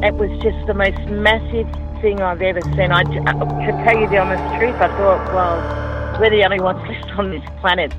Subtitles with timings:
[0.00, 1.66] It was just the most massive
[2.00, 2.92] thing I've ever seen.
[2.92, 7.10] I, to tell you the honest truth, I thought, well, we're the only ones left
[7.18, 7.92] on this planet.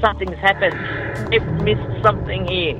[0.00, 0.74] Something's happened.
[1.30, 2.74] We've missed something here.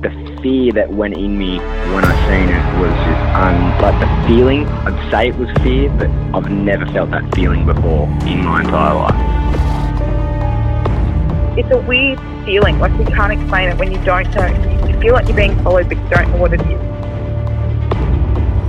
[0.00, 1.58] The fear that went in me
[1.92, 3.82] when I seen it was just un.
[3.82, 8.08] Like the feeling, I'd say it was fear, but I've never felt that feeling before
[8.26, 9.34] in my entire life.
[11.58, 14.73] It's a weird feeling, like you can't explain it when you don't know.
[15.04, 16.80] You feel like you're being followed, but you don't know what it is.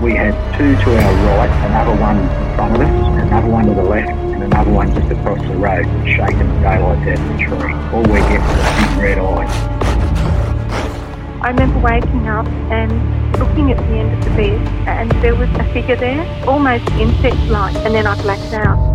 [0.04, 3.74] We had two to our right, another one in front of us, another one to
[3.74, 7.38] the left, and another one just across the road, shaking the daylights out of the
[7.42, 7.74] tree.
[7.94, 9.48] All we get was a big red eye.
[11.42, 12.92] I remember waking up and
[13.40, 17.78] looking at the end of the bed, and there was a figure there, almost insect-like,
[17.78, 18.95] and then I blacked out.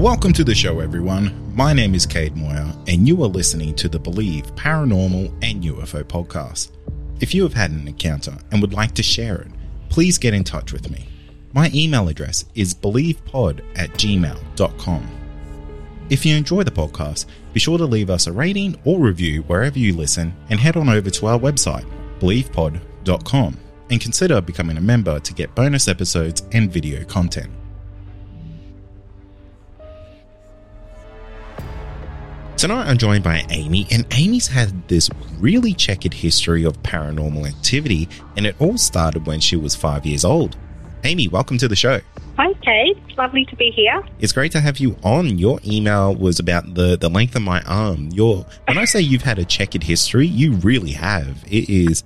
[0.00, 1.54] Welcome to the show, everyone.
[1.54, 6.02] My name is Cade Moyer, and you are listening to the Believe Paranormal and UFO
[6.02, 6.70] podcast.
[7.20, 9.48] If you have had an encounter and would like to share it,
[9.90, 11.06] please get in touch with me.
[11.52, 15.06] My email address is believepod at gmail.com.
[16.08, 19.78] If you enjoy the podcast, be sure to leave us a rating or review wherever
[19.78, 21.84] you listen and head on over to our website,
[22.20, 23.58] believepod.com,
[23.90, 27.52] and consider becoming a member to get bonus episodes and video content.
[32.60, 35.08] Tonight I'm joined by Amy, and Amy's had this
[35.38, 38.06] really checkered history of paranormal activity,
[38.36, 40.58] and it all started when she was five years old.
[41.04, 42.00] Amy, welcome to the show.
[42.36, 42.98] Hi, Kate.
[43.16, 44.02] Lovely to be here.
[44.18, 45.38] It's great to have you on.
[45.38, 48.10] Your email was about the, the length of my arm.
[48.10, 51.42] Your when I say you've had a checkered history, you really have.
[51.46, 52.04] It is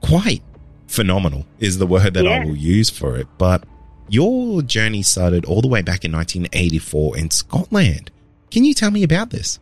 [0.00, 0.42] quite
[0.88, 3.28] phenomenal, is the word that I will use for it.
[3.38, 3.62] But
[4.08, 8.10] your journey started all the way back in 1984 in Scotland.
[8.50, 9.60] Can you tell me about this?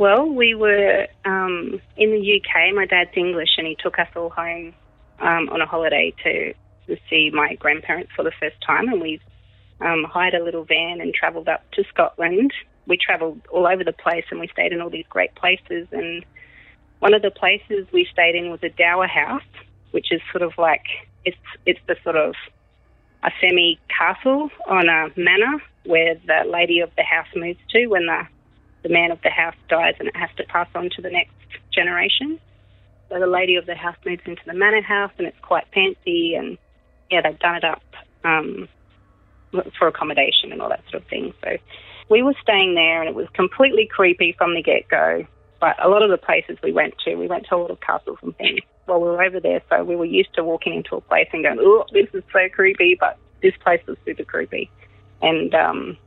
[0.00, 2.74] Well, we were um, in the UK.
[2.74, 4.72] My dad's English, and he took us all home
[5.18, 6.54] um, on a holiday to,
[7.08, 8.88] see my grandparents for the first time.
[8.88, 9.20] And we
[9.80, 12.50] um, hired a little van and travelled up to Scotland.
[12.86, 15.86] We travelled all over the place, and we stayed in all these great places.
[15.92, 16.24] And
[17.00, 19.42] one of the places we stayed in was a dower house,
[19.90, 20.86] which is sort of like
[21.26, 22.34] it's it's the sort of
[23.22, 28.06] a semi castle on a manor where the lady of the house moves to when
[28.06, 28.26] the
[28.82, 31.32] the man of the house dies and it has to pass on to the next
[31.72, 32.38] generation.
[33.08, 36.34] So the lady of the house moves into the manor house and it's quite fancy
[36.34, 36.58] and
[37.10, 37.82] yeah, they've done it up
[38.24, 38.68] um,
[39.78, 41.34] for accommodation and all that sort of thing.
[41.42, 41.56] So
[42.08, 45.26] we were staying there and it was completely creepy from the get go.
[45.60, 47.80] But a lot of the places we went to, we went to a lot of
[47.80, 49.60] castles and things while we were over there.
[49.68, 52.48] So we were used to walking into a place and going, oh, this is so
[52.50, 52.96] creepy.
[52.98, 54.70] But this place was super creepy.
[55.20, 55.98] And um,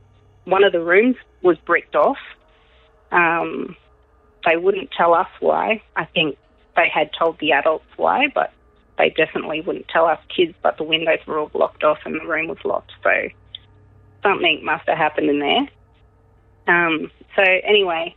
[0.44, 2.18] one of the rooms was bricked off
[3.14, 3.76] um,
[4.44, 5.82] they wouldn't tell us why.
[5.96, 6.36] I think
[6.76, 8.52] they had told the adults why, but
[8.98, 10.54] they definitely wouldn't tell us kids.
[10.62, 13.10] But the windows were all blocked off and the room was locked, so
[14.22, 15.68] something must have happened in there.
[16.66, 18.14] Um, so anyway,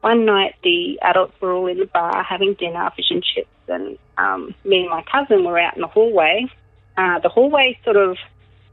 [0.00, 3.98] one night the adults were all in the bar having dinner, fish and chips, and
[4.16, 6.46] um, me and my cousin were out in the hallway.
[6.96, 8.16] Uh, the hallway sort of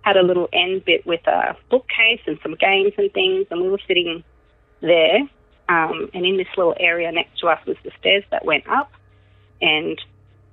[0.01, 3.69] had a little end bit with a bookcase and some games and things, and we
[3.69, 4.23] were sitting
[4.81, 5.27] there.
[5.69, 8.91] Um, and in this little area next to us was the stairs that went up,
[9.61, 9.99] and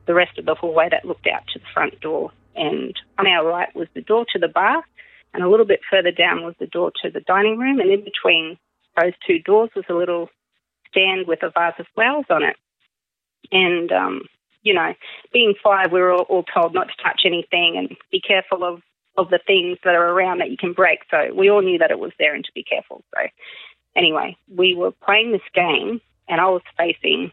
[0.06, 2.30] the rest of the hallway that looked out to the front door.
[2.56, 4.84] And on our right was the door to the bar,
[5.32, 7.80] and a little bit further down was the door to the dining room.
[7.80, 8.58] And in between
[9.00, 10.28] those two doors was a little
[10.88, 12.56] stand with a vase of flowers on it.
[13.50, 14.22] And, um,
[14.62, 14.94] you know,
[15.32, 18.80] being five, we were all, all told not to touch anything and be careful of,
[19.16, 21.00] of the things that are around that you can break.
[21.10, 23.02] So we all knew that it was there and to be careful.
[23.14, 23.22] So
[23.96, 27.32] anyway, we were playing this game, and I was facing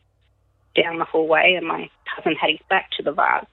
[0.75, 3.45] down the hallway, and my cousin had his back to the vase.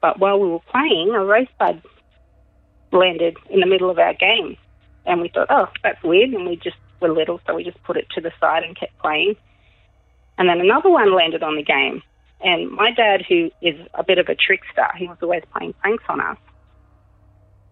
[0.00, 1.82] But while we were playing, a rosebud
[2.92, 4.56] landed in the middle of our game,
[5.06, 7.96] and we thought, oh, that's weird, and we just were little, so we just put
[7.96, 9.36] it to the side and kept playing.
[10.38, 12.02] And then another one landed on the game,
[12.40, 16.04] and my dad, who is a bit of a trickster, he was always playing pranks
[16.08, 16.36] on us.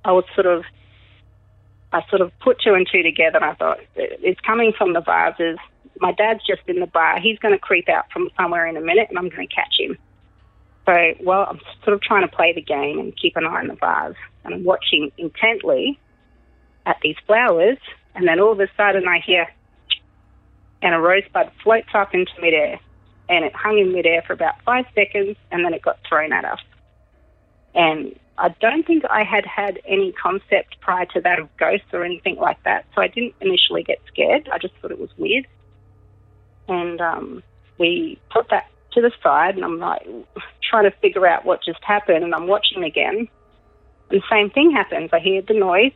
[0.05, 0.65] I was sort of
[1.93, 5.01] I sort of put two and two together and I thought, it's coming from the
[5.01, 5.59] vases.
[6.01, 7.21] my dad's just in the bar.
[7.21, 9.75] He's going to creep out from somewhere in a minute, and I'm going to catch
[9.79, 9.99] him.
[10.87, 13.69] So, well, I'm sort of trying to play the game and keep an eye on
[13.69, 15.99] the vase, and I'm watching intently
[16.87, 17.79] at these flowers,
[18.15, 19.47] and then all of a sudden I hear,
[20.81, 22.81] and a rosebud floats up into midair,
[23.29, 26.45] and it hung in midair for about five seconds, and then it got thrown at
[26.45, 26.61] us.
[27.75, 32.05] And I don't think I had had any concept prior to that of ghosts or
[32.05, 34.49] anything like that, so I didn't initially get scared.
[34.53, 35.47] I just thought it was weird.
[36.69, 37.43] And um,
[37.79, 40.07] we put that to the side, and I'm like
[40.63, 43.29] trying to figure out what just happened, and I'm watching again.
[44.11, 45.11] And the same thing happens.
[45.13, 45.93] I hear the noise,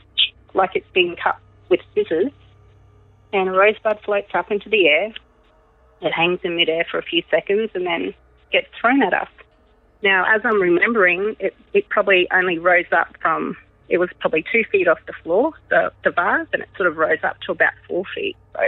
[0.54, 1.38] like it's being cut
[1.68, 2.32] with scissors,
[3.32, 5.12] and a rosebud floats up into the air.
[6.02, 8.14] It hangs in midair for a few seconds and then
[8.52, 9.28] gets thrown at us.
[10.06, 13.56] Now, as I'm remembering, it, it probably only rose up from,
[13.88, 16.96] it was probably two feet off the floor, the, the vase, and it sort of
[16.96, 18.36] rose up to about four feet.
[18.52, 18.60] So,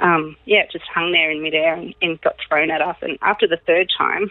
[0.00, 2.96] um, yeah, it just hung there in midair and, and got thrown at us.
[3.02, 4.30] And after the third time,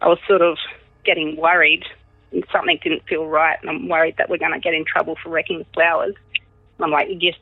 [0.00, 0.58] I was sort of
[1.04, 1.84] getting worried
[2.32, 5.14] and something didn't feel right, and I'm worried that we're going to get in trouble
[5.22, 6.16] for wrecking the flowers.
[6.78, 7.38] And I'm like, just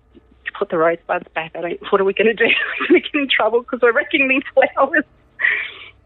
[0.59, 1.53] put the rosebuds back.
[1.55, 1.81] I don't.
[1.91, 2.53] What are we going to do?
[2.91, 5.05] we're get in trouble because we're wrecking these flowers.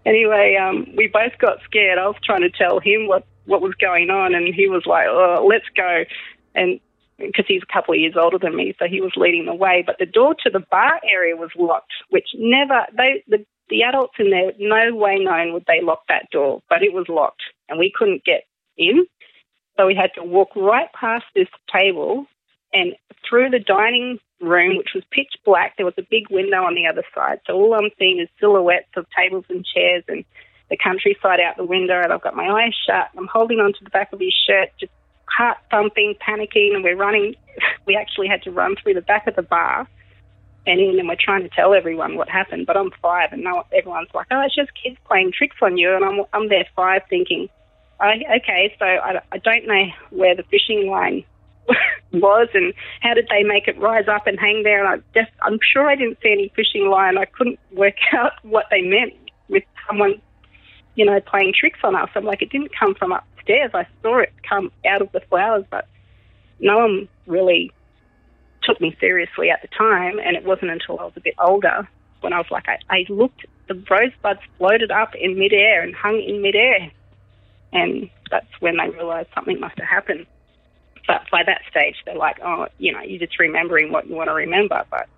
[0.08, 1.98] Anyway, um, we both got scared.
[1.98, 5.06] I was trying to tell him what what was going on, and he was like,
[5.08, 6.04] "Oh, let's go,"
[6.54, 6.80] and
[7.18, 9.82] because he's a couple of years older than me, so he was leading the way.
[9.84, 14.14] But the door to the bar area was locked, which never they the the adults
[14.18, 17.78] in there no way known would they lock that door, but it was locked, and
[17.78, 18.44] we couldn't get
[18.76, 19.06] in.
[19.76, 22.26] So we had to walk right past this table
[22.72, 22.94] and
[23.28, 25.76] through the dining room, which was pitch black.
[25.76, 27.40] There was a big window on the other side.
[27.46, 30.24] So all I'm seeing is silhouettes of tables and chairs and
[30.70, 32.00] the countryside out the window.
[32.02, 33.08] And I've got my eyes shut.
[33.16, 34.92] I'm holding onto the back of his shirt, just
[35.26, 36.74] heart thumping, panicking.
[36.74, 37.34] And we're running.
[37.86, 39.88] We actually had to run through the back of the bar
[40.66, 42.66] and in, and we're trying to tell everyone what happened.
[42.66, 43.44] But I'm five, and
[43.76, 47.02] everyone's like, "Oh, it's just kids playing tricks on you." And I'm I'm there five,
[47.08, 47.48] thinking,
[48.00, 51.24] oh, "Okay, so I, I don't know where the fishing line
[52.12, 54.84] was and how did they make it rise up and hang there.
[54.84, 57.18] And I just, I'm sure I didn't see any fishing line.
[57.18, 59.14] I couldn't work out what they meant
[59.48, 60.20] with someone,
[60.94, 62.08] you know, playing tricks on us.
[62.14, 63.70] I'm like, it didn't come from upstairs.
[63.74, 65.86] I saw it come out of the flowers, but
[66.60, 67.72] no one really
[68.62, 70.18] took me seriously at the time.
[70.18, 71.88] And it wasn't until I was a bit older
[72.20, 76.20] when I was like, I, I looked, the rosebuds floated up in midair and hung
[76.20, 76.90] in midair.
[77.72, 80.26] And that's when I realised something must have happened.
[81.08, 84.28] But by that stage, they're like, oh, you know, you're just remembering what you want
[84.28, 84.84] to remember.
[84.90, 85.08] But,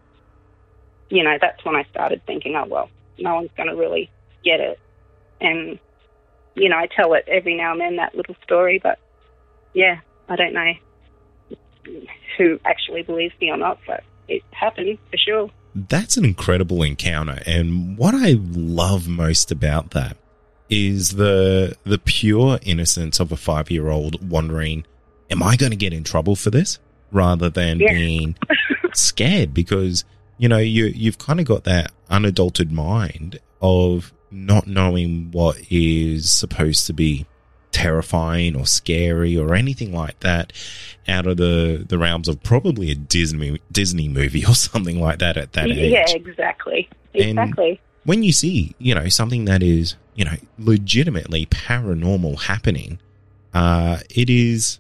[1.11, 2.89] you know, that's when I started thinking, oh, well,
[3.19, 4.09] no one's going to really
[4.45, 4.79] get it.
[5.41, 5.81] And,
[6.55, 8.79] you know, I tell it every now and then, that little story.
[8.79, 9.01] But,
[9.75, 9.99] yeah,
[10.29, 10.73] I don't know
[12.39, 15.51] who actually believes me or not, but it happened for sure.
[15.75, 17.43] That's an incredible encounter.
[17.47, 20.17] And what I love most about that
[20.69, 24.85] is the the pure innocence of a five year old wondering
[25.31, 26.79] am I going to get in trouble for this?
[27.13, 27.93] Rather than yeah.
[27.93, 28.37] being
[28.95, 30.05] scared because,
[30.39, 36.31] you know, you, you've kind of got that unadulterated mind of not knowing what is
[36.31, 37.27] supposed to be
[37.73, 40.53] terrifying or scary or anything like that
[41.09, 45.37] out of the, the realms of probably a Disney Disney movie or something like that
[45.37, 45.93] at that age.
[45.93, 46.89] Yeah, exactly.
[47.15, 47.71] Exactly.
[47.71, 52.99] And when you see, you know, something that is, you know, legitimately paranormal happening,
[53.53, 54.79] uh, it is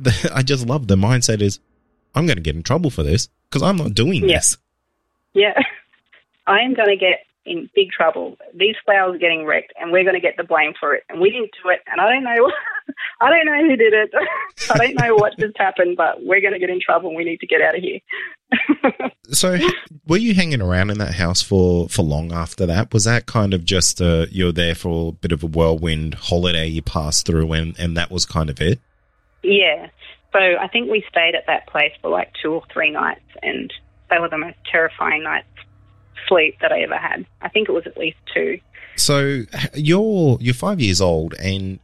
[0.00, 1.60] the, I just love the mindset is
[2.14, 4.38] I'm going to get in trouble for this because I'm not doing yeah.
[4.38, 4.58] this.
[5.32, 5.54] Yeah,
[6.46, 8.36] I am going to get in big trouble.
[8.54, 11.04] These flowers are getting wrecked, and we're going to get the blame for it.
[11.08, 12.50] And we didn't do it, and I don't know.
[13.20, 14.10] I don't know who did it.
[14.70, 17.10] I don't know what just happened, but we're going to get in trouble.
[17.10, 18.00] and We need to get out of here.
[19.30, 19.58] so,
[20.06, 22.92] were you hanging around in that house for for long after that?
[22.92, 26.66] Was that kind of just a, you're there for a bit of a whirlwind holiday
[26.66, 28.80] you passed through, and and that was kind of it?
[29.42, 29.88] Yeah.
[30.32, 33.72] So I think we stayed at that place for like two or three nights, and
[34.10, 35.46] they were the most terrifying nights
[36.28, 37.26] sleep that I ever had.
[37.40, 38.60] I think it was at least two.
[38.96, 39.42] So
[39.74, 41.80] you're you're five years old, and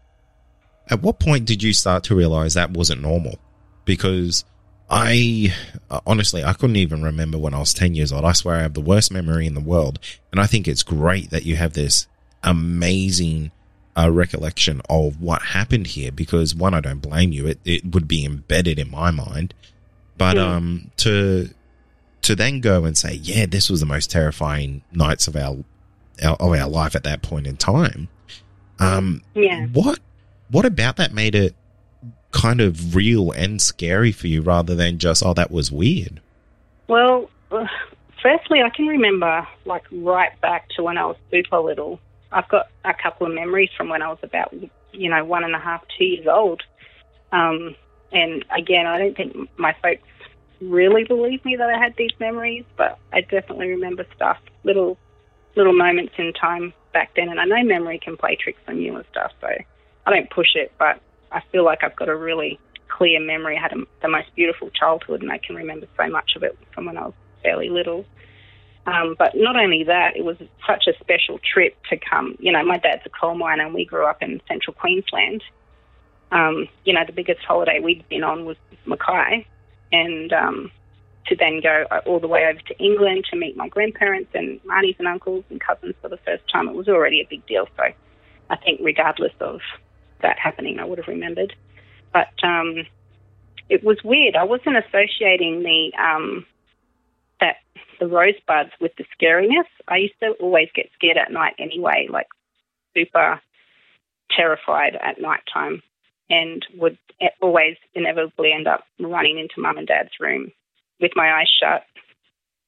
[0.89, 3.39] at what point did you start to realize that wasn't normal?
[3.85, 4.45] Because
[4.89, 5.53] I
[6.07, 8.25] honestly I couldn't even remember when I was ten years old.
[8.25, 9.99] I swear I have the worst memory in the world,
[10.31, 12.07] and I think it's great that you have this
[12.43, 13.51] amazing
[13.97, 17.47] a recollection of what happened here because one, I don't blame you.
[17.47, 19.55] It, it would be embedded in my mind,
[20.19, 20.55] but, yeah.
[20.55, 21.49] um, to,
[22.23, 25.57] to then go and say, yeah, this was the most terrifying nights of our,
[26.23, 28.09] our of our life at that point in time.
[28.79, 29.67] Um, yeah.
[29.67, 30.01] What,
[30.51, 31.55] what about that made it
[32.33, 36.21] kind of real and scary for you rather than just, oh, that was weird?
[36.89, 37.31] Well,
[38.23, 41.99] firstly, I can remember like right back to when I was super little.
[42.33, 44.55] I've got a couple of memories from when I was about,
[44.93, 46.63] you know, one and a half, two years old.
[47.33, 47.75] Um,
[48.13, 50.09] and again, I don't think my folks
[50.61, 54.99] really believe me that I had these memories, but I definitely remember stuff, little
[55.55, 57.29] little moments in time back then.
[57.29, 59.49] And I know memory can play tricks on you and stuff, so
[60.07, 61.01] I don't push it, but
[61.33, 63.57] I feel like I've got a really clear memory.
[63.57, 66.59] I had a, the most beautiful childhood, and I can remember so much of it
[66.73, 68.05] from when I was fairly little.
[68.87, 72.37] Um, but not only that, it was such a special trip to come.
[72.39, 75.43] You know, my dad's a coal miner, and we grew up in central Queensland.
[76.31, 79.47] Um, you know, the biggest holiday we'd been on was Mackay,
[79.93, 80.71] and um,
[81.27, 84.97] to then go all the way over to England to meet my grandparents and aunties
[84.99, 87.67] and uncles and cousins for the first time, it was already a big deal.
[87.77, 87.85] So
[88.51, 89.61] I think, regardless of
[90.23, 91.55] that happening, I would have remembered.
[92.13, 92.87] But um,
[93.69, 94.37] it was weird.
[94.37, 96.47] I wasn't associating the um,
[97.41, 97.57] that
[97.99, 99.67] the rosebuds with the scariness.
[99.89, 102.29] I used to always get scared at night anyway, like
[102.95, 103.41] super
[104.31, 105.83] terrified at night time
[106.29, 106.99] and would
[107.41, 110.51] always inevitably end up running into mum and dad's room
[111.01, 111.85] with my eyes shut,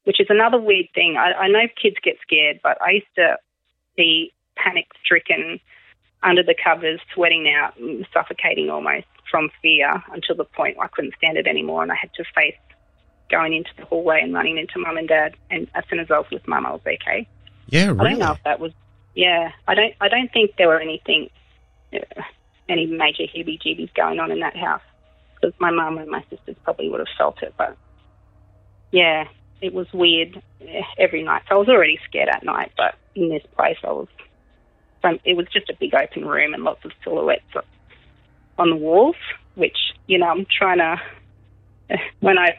[0.04, 1.16] which is another weird thing.
[1.18, 3.36] I, I know kids get scared, but I used to
[3.96, 5.60] be panic stricken
[6.22, 7.74] under the covers, sweating out,
[8.12, 11.96] suffocating almost from fear until the point where I couldn't stand it anymore and I
[12.00, 12.56] had to face
[13.30, 15.36] going into the hallway and running into mum and dad.
[15.50, 17.26] And as soon as I was with mum, I was okay.
[17.66, 18.00] Yeah, really.
[18.00, 18.72] I don't know if that was.
[19.14, 19.94] Yeah, I don't.
[20.00, 21.30] I don't think there were anything
[21.92, 22.22] uh,
[22.68, 24.82] any major heebie-jeebies going on in that house
[25.34, 27.54] because my mum and my sisters probably would have felt it.
[27.56, 27.76] But
[28.90, 29.24] yeah,
[29.60, 31.42] it was weird eh, every night.
[31.48, 34.08] So I was already scared at night, but in this place I was.
[35.24, 37.44] It was just a big open room and lots of silhouettes
[38.58, 39.14] on the walls,
[39.54, 41.00] which you know I'm trying to.
[42.20, 42.58] When I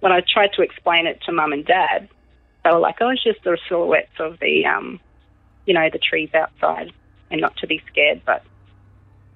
[0.00, 2.08] when I tried to explain it to mum and dad,
[2.64, 5.00] they were like, "Oh, it's just the silhouettes of the um,
[5.66, 6.92] you know, the trees outside,
[7.30, 8.44] and not to be scared." But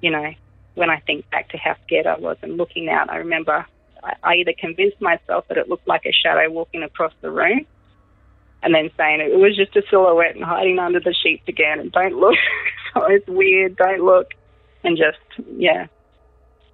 [0.01, 0.33] you know,
[0.75, 3.67] when I think back to how scared I was and looking out, I remember
[4.03, 7.67] I, I either convinced myself that it looked like a shadow walking across the room
[8.65, 11.93] and then saying it was just a silhouette and hiding under the sheets again and
[11.93, 12.35] don't look.
[12.95, 14.29] so it's weird, don't look.
[14.83, 15.87] And just, yeah.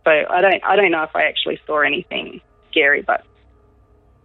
[0.04, 2.40] So I don't, I don't know if I actually saw anything
[2.70, 3.24] scary, but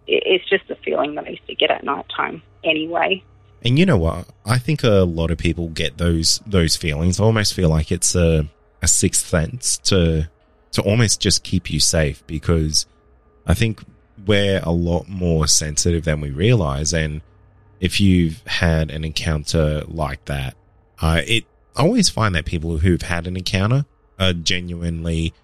[0.06, 3.22] it, it's just a feeling that I used to get at night time anyway.
[3.64, 4.26] And you know what?
[4.44, 7.18] I think a lot of people get those those feelings.
[7.18, 8.46] I almost feel like it's a
[8.82, 10.28] a sixth sense to
[10.72, 12.86] to almost just keep you safe because
[13.46, 13.82] I think
[14.26, 16.92] we're a lot more sensitive than we realize.
[16.92, 17.22] And
[17.80, 20.54] if you've had an encounter like that,
[21.00, 23.84] uh, it I always find that people who've had an encounter
[24.18, 25.34] are genuinely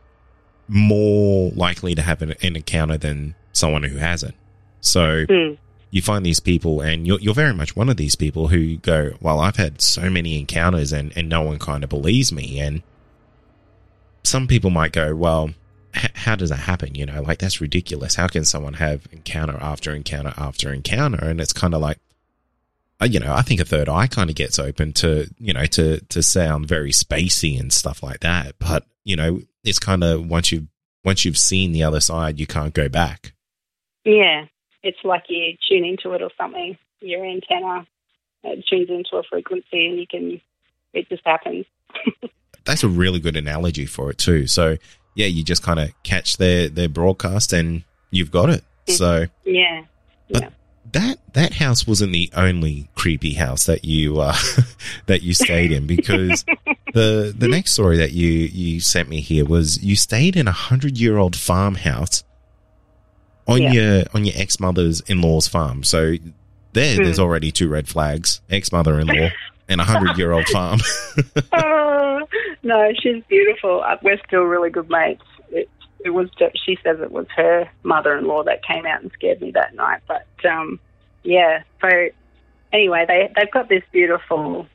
[0.69, 4.35] more likely to have an, an encounter than someone who hasn't.
[4.81, 5.59] So mm.
[5.91, 9.13] you find these people, and you're, you're very much one of these people who go,
[9.21, 12.83] "Well, I've had so many encounters, and and no one kind of believes me." And
[14.25, 15.51] some people might go, well,
[15.95, 16.95] h- how does that happen?
[16.95, 18.15] You know, like that's ridiculous.
[18.15, 21.25] How can someone have encounter after encounter after encounter?
[21.25, 21.99] And it's kind of like,
[23.01, 25.67] uh, you know, I think a third eye kind of gets open to, you know,
[25.67, 28.55] to, to sound very spacey and stuff like that.
[28.59, 30.67] But, you know, it's kind of once you've,
[31.05, 33.35] once you've seen the other side, you can't go back.
[34.05, 34.47] Yeah.
[34.83, 36.77] It's like you tune into it or something.
[37.01, 37.87] Your antenna
[38.45, 40.41] it tunes into a frequency and you can,
[40.93, 41.65] it just happens.
[42.65, 44.47] that's a really good analogy for it too.
[44.47, 44.77] So
[45.15, 48.65] yeah, you just kind of catch their their broadcast and you've got it.
[48.87, 48.93] Mm.
[48.95, 49.85] So yeah,
[50.31, 50.49] but yeah.
[50.91, 54.37] That that house wasn't the only creepy house that you uh,
[55.07, 56.45] that you stayed in because
[56.95, 60.53] the the next story that you you sent me here was you stayed in a
[60.53, 62.25] hundred year old farmhouse
[63.47, 63.73] on Yeah.
[63.73, 65.83] your on your ex mother's in law's farm.
[65.85, 66.17] So
[66.73, 67.05] there, Hmm.
[67.05, 69.29] there's already two red flags: ex mother in law
[69.69, 70.81] and a hundred year old farm.
[71.53, 72.21] Oh,
[72.63, 73.83] no, she's beautiful.
[73.83, 75.23] Uh, We're still really good mates.
[76.05, 76.29] It, was.
[76.65, 80.01] She says it was her mother-in-law that came out and scared me that night.
[80.07, 80.81] But um,
[81.23, 81.63] yeah.
[81.81, 81.89] So
[82.73, 84.67] anyway, they they've got this beautiful,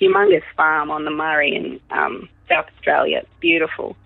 [0.00, 3.18] humongous farm on the Murray in um, South Australia.
[3.18, 3.96] It's beautiful,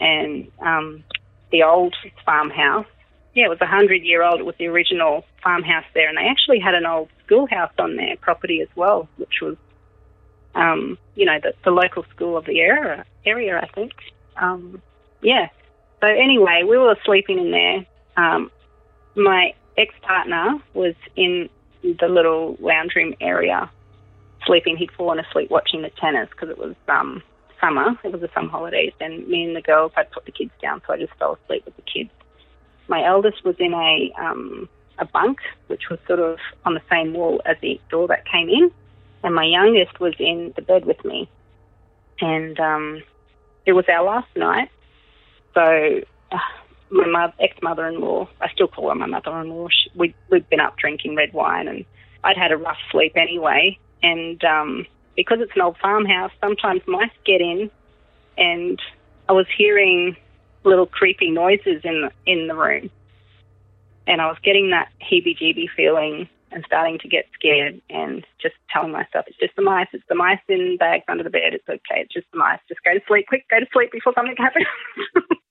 [0.00, 1.04] and um,
[1.50, 1.94] the old
[2.24, 2.86] farmhouse.
[3.34, 4.38] Yeah, it was a hundred year old.
[4.38, 8.16] It was the original farmhouse there, and they actually had an old schoolhouse on their
[8.16, 9.56] property as well, which was
[10.54, 13.92] um, you know, the, the local school of the area, area I think.
[14.36, 14.82] Um,
[15.22, 15.48] yeah.
[16.04, 17.86] So anyway, we were sleeping in there.
[18.18, 18.50] Um,
[19.16, 21.48] my ex-partner was in
[21.82, 23.70] the little lounge room area
[24.46, 24.76] sleeping.
[24.76, 27.22] He'd fallen asleep watching the tennis because it was um,
[27.58, 27.98] summer.
[28.04, 28.92] It was the summer holidays.
[29.00, 31.64] And me and the girls, I'd put the kids down, so I just fell asleep
[31.64, 32.10] with the kids.
[32.86, 34.68] My eldest was in a um,
[34.98, 38.50] a bunk, which was sort of on the same wall as the door that came
[38.50, 38.70] in.
[39.22, 41.30] And my youngest was in the bed with me.
[42.20, 43.02] And um,
[43.64, 44.68] it was our last night.
[45.54, 46.00] So
[46.32, 46.38] uh,
[46.90, 51.16] my mother, ex-mother-in-law, I still call her my mother-in-law, she, we, we'd been up drinking
[51.16, 51.84] red wine and
[52.22, 53.78] I'd had a rough sleep anyway.
[54.02, 57.70] And um, because it's an old farmhouse, sometimes mice get in
[58.36, 58.80] and
[59.28, 60.16] I was hearing
[60.64, 62.90] little creepy noises in the, in the room.
[64.06, 68.92] And I was getting that heebie-jeebie feeling and starting to get scared and just telling
[68.92, 72.00] myself, it's just the mice, it's the mice in bags under the bed, it's okay,
[72.02, 74.66] it's just the mice, just go to sleep, quick, go to sleep before something happens.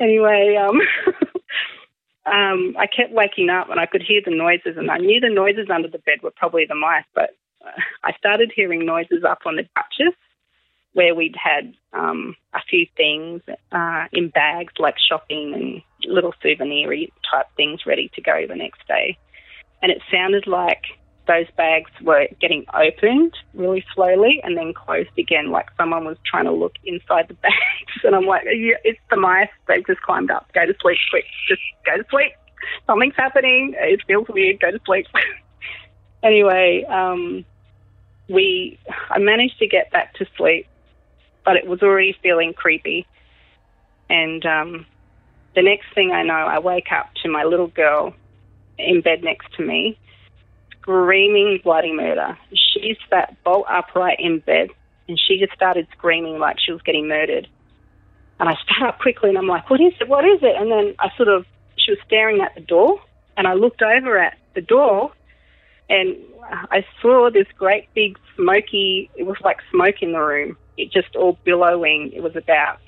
[0.00, 0.80] anyway, um,
[2.26, 5.30] um, I kept waking up and I could hear the noises and I knew the
[5.30, 7.30] noises under the bed were probably the mice, but
[7.64, 10.16] uh, I started hearing noises up on the Duchess
[10.92, 16.90] where we'd had um, a few things uh, in bags like shopping and little souvenir
[17.30, 19.18] type things ready to go the next day.
[19.82, 20.84] And it sounded like
[21.26, 26.44] those bags were getting opened really slowly and then closed again, like someone was trying
[26.44, 28.04] to look inside the bags.
[28.04, 29.48] And I'm like, it's the mice.
[29.68, 30.50] They've just climbed up.
[30.54, 31.24] Go to sleep, quick.
[31.48, 32.32] Just go to sleep.
[32.86, 33.74] Something's happening.
[33.76, 34.60] It feels weird.
[34.60, 35.06] Go to sleep.
[36.22, 37.44] anyway, um,
[38.28, 38.78] we,
[39.10, 40.66] I managed to get back to sleep
[41.46, 43.06] but it was already feeling creepy.
[44.10, 44.86] And um,
[45.54, 48.12] the next thing I know, I wake up to my little girl
[48.76, 49.98] in bed next to me,
[50.86, 52.38] screaming bloody murder.
[52.52, 54.70] She's sat bolt upright in bed,
[55.08, 57.48] and she just started screaming like she was getting murdered.
[58.38, 60.08] And I sat up quickly, and I'm like, "What is it?
[60.08, 61.44] What is it?" And then I sort of,
[61.76, 63.00] she was staring at the door,
[63.36, 65.12] and I looked over at the door,
[65.90, 66.16] and
[66.70, 69.10] I saw this great big smoky.
[69.16, 72.12] It was like smoke in the room it just all billowing.
[72.14, 72.78] It was about,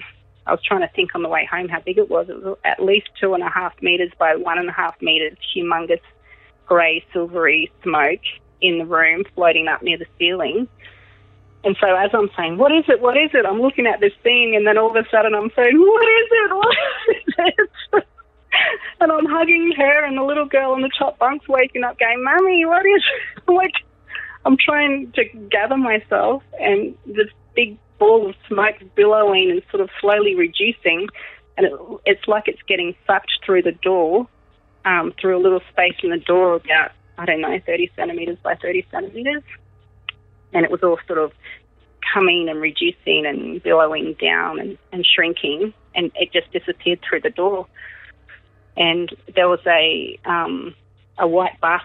[0.46, 2.28] I was trying to think on the way home how big it was.
[2.28, 5.36] It was at least two and a half metres by one and a half metres,
[5.54, 6.00] humongous
[6.68, 8.20] grey, silvery smoke
[8.60, 10.68] in the room floating up near the ceiling.
[11.64, 13.00] And so as I'm saying, what is it?
[13.00, 13.44] What is it?
[13.44, 16.28] I'm looking at this thing and then all of a sudden I'm saying, what is
[16.30, 16.54] it?
[16.54, 16.76] What
[17.08, 18.06] is it?
[19.00, 22.22] and I'm hugging her and the little girl on the top bunk's waking up going,
[22.22, 23.42] Mummy, what is it?
[23.52, 23.72] Like,
[24.44, 29.90] I'm trying to gather myself and this big ball of smoke billowing and sort of
[30.00, 31.08] slowly reducing,
[31.56, 31.72] and it,
[32.06, 34.28] it's like it's getting sucked through the door,
[34.88, 38.54] um, through a little space in the door about, I don't know, 30 centimetres by
[38.54, 39.42] 30 centimetres.
[40.52, 41.32] And it was all sort of
[42.14, 47.30] coming and reducing and billowing down and, and shrinking, and it just disappeared through the
[47.30, 47.66] door.
[48.76, 50.74] And there was a um,
[51.18, 51.82] a white bath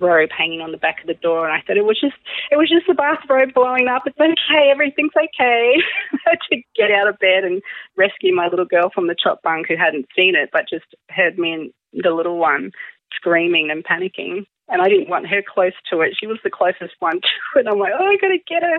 [0.00, 2.14] robe hanging on the back of the door, and I said it was just
[2.50, 4.04] it was just the bathrobe blowing up.
[4.06, 5.74] It's okay, everything's okay.
[6.12, 7.60] I had to get out of bed and
[7.96, 11.38] rescue my little girl from the top bunk who hadn't seen it, but just heard
[11.38, 12.72] me and the little one
[13.14, 14.46] screaming and panicking.
[14.68, 16.16] And I didn't want her close to it.
[16.18, 17.66] She was the closest one to it.
[17.66, 18.78] I'm like, oh, I gotta get her.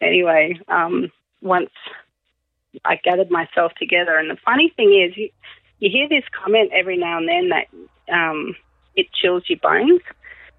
[0.00, 1.70] Anyway, um, once
[2.84, 5.30] I gathered myself together, and the funny thing is, you,
[5.78, 8.54] you hear this comment every now and then that um,
[8.94, 10.00] it chills your bones,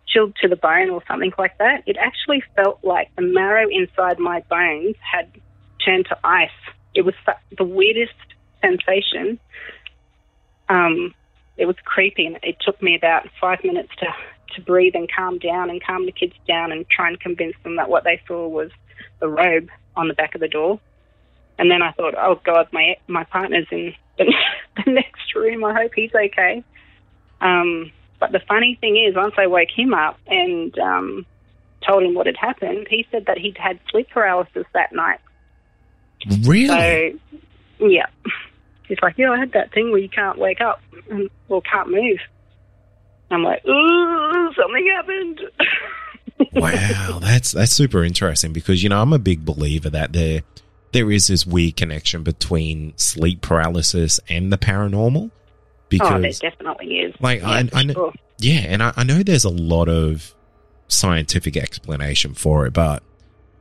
[0.07, 1.83] chilled to the bone or something like that.
[1.85, 5.29] It actually felt like the marrow inside my bones had
[5.83, 6.49] turned to ice.
[6.95, 7.15] It was
[7.57, 8.13] the weirdest
[8.61, 9.39] sensation.
[10.69, 11.13] Um,
[11.57, 14.07] it was creepy, and it took me about five minutes to
[14.55, 17.75] to breathe and calm down and calm the kids down and try and convince them
[17.77, 18.69] that what they saw was
[19.19, 20.79] the robe on the back of the door.
[21.57, 24.25] And then I thought, oh God, my my partner's in the,
[24.85, 25.63] the next room.
[25.63, 26.63] I hope he's okay.
[27.41, 31.25] Um, but the funny thing is, once I woke him up and um,
[31.85, 35.19] told him what had happened, he said that he'd had sleep paralysis that night.
[36.43, 37.19] Really?
[37.29, 38.05] So, yeah.
[38.93, 40.79] He's like, yeah, I had that thing where you can't wake up
[41.09, 42.19] and, or can't move.
[43.31, 45.41] I'm like, ooh, something happened.
[46.53, 50.43] wow, that's that's super interesting because you know I'm a big believer that there
[50.91, 55.31] there is this weird connection between sleep paralysis and the paranormal.
[55.89, 57.15] Because, oh, there definitely is.
[57.19, 58.13] Like, yeah, I, I know, sure.
[58.37, 60.33] yeah, and I, I, know there's a lot of
[60.87, 63.01] scientific explanation for it, but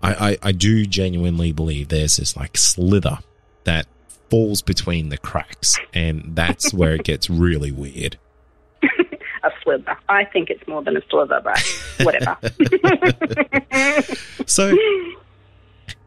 [0.02, 3.18] I, I, I do genuinely believe there's this like slither
[3.64, 3.86] that
[4.32, 8.16] falls between the cracks, and that's where it gets really weird.
[8.82, 9.94] a slither.
[10.08, 11.60] I think it's more than a slither, but
[12.00, 12.38] whatever.
[14.46, 14.74] so,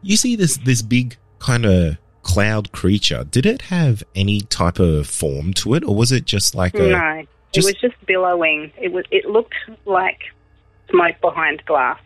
[0.02, 5.06] you see this this big kind of cloud creature, did it have any type of
[5.06, 6.88] form to it, or was it just like a?
[6.88, 7.68] No, just...
[7.68, 8.72] it was just billowing.
[8.76, 9.04] It was.
[9.12, 10.18] It looked like
[10.90, 12.00] smoke behind glass.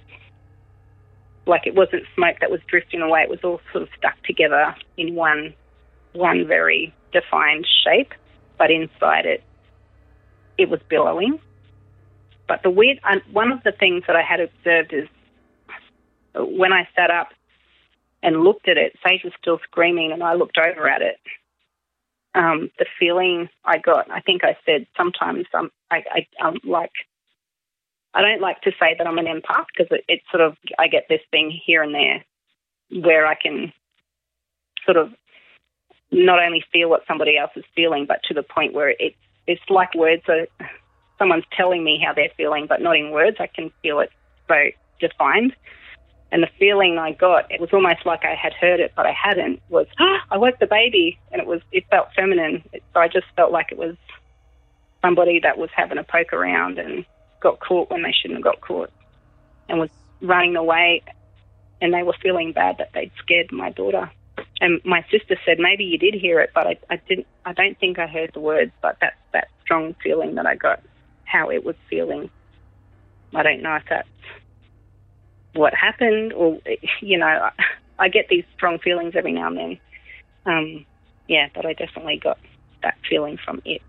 [1.46, 3.22] Like it wasn't smoke that was drifting away.
[3.22, 5.54] It was all sort of stuck together in one,
[6.12, 8.12] one very defined shape.
[8.59, 9.42] But inside it,
[10.59, 11.40] it was billowing.
[12.46, 13.01] But the weird,
[13.33, 15.09] one of the things that I had observed is
[16.35, 17.29] when I sat up
[18.23, 21.16] and looked at it, Sage was still screaming, and I looked over at it.
[22.35, 26.92] Um, the feeling I got, I think I said sometimes I'm, I, I, I'm like,
[28.14, 30.87] I don't like to say that I'm an empath because it, it's sort of, I
[30.88, 32.25] get this thing here and there
[33.03, 33.73] where I can
[34.85, 35.12] sort of
[36.12, 39.14] not only feel what somebody else is feeling, but to the point where it,
[39.46, 40.46] it's like words are,
[41.18, 43.37] someone's telling me how they're feeling, but not in words.
[43.40, 44.11] I can feel it
[44.49, 44.70] so
[45.01, 45.55] defined.
[46.33, 49.12] And the feeling I got, it was almost like I had heard it, but I
[49.12, 51.18] hadn't, was, oh, I woke the baby.
[51.33, 52.62] And it was, it felt feminine.
[52.73, 53.96] So I just felt like it was
[55.03, 57.05] somebody that was having a poke around and
[57.40, 58.90] got caught when they shouldn't have got caught
[59.68, 61.03] and was running away.
[61.81, 64.11] And they were feeling bad that they'd scared my daughter.
[64.61, 67.79] And my sister said, maybe you did hear it, but I, I didn't, I don't
[67.79, 70.83] think I heard the words, but that's that strong feeling that I got,
[71.24, 72.31] how it was feeling.
[73.35, 74.09] I don't know if that's
[75.55, 76.59] what happened, or
[77.00, 77.50] you know,
[77.98, 79.81] I get these strong feelings every now and then.
[80.46, 80.87] Um,
[81.29, 82.38] yeah, but I definitely got
[82.83, 83.83] that feeling from it.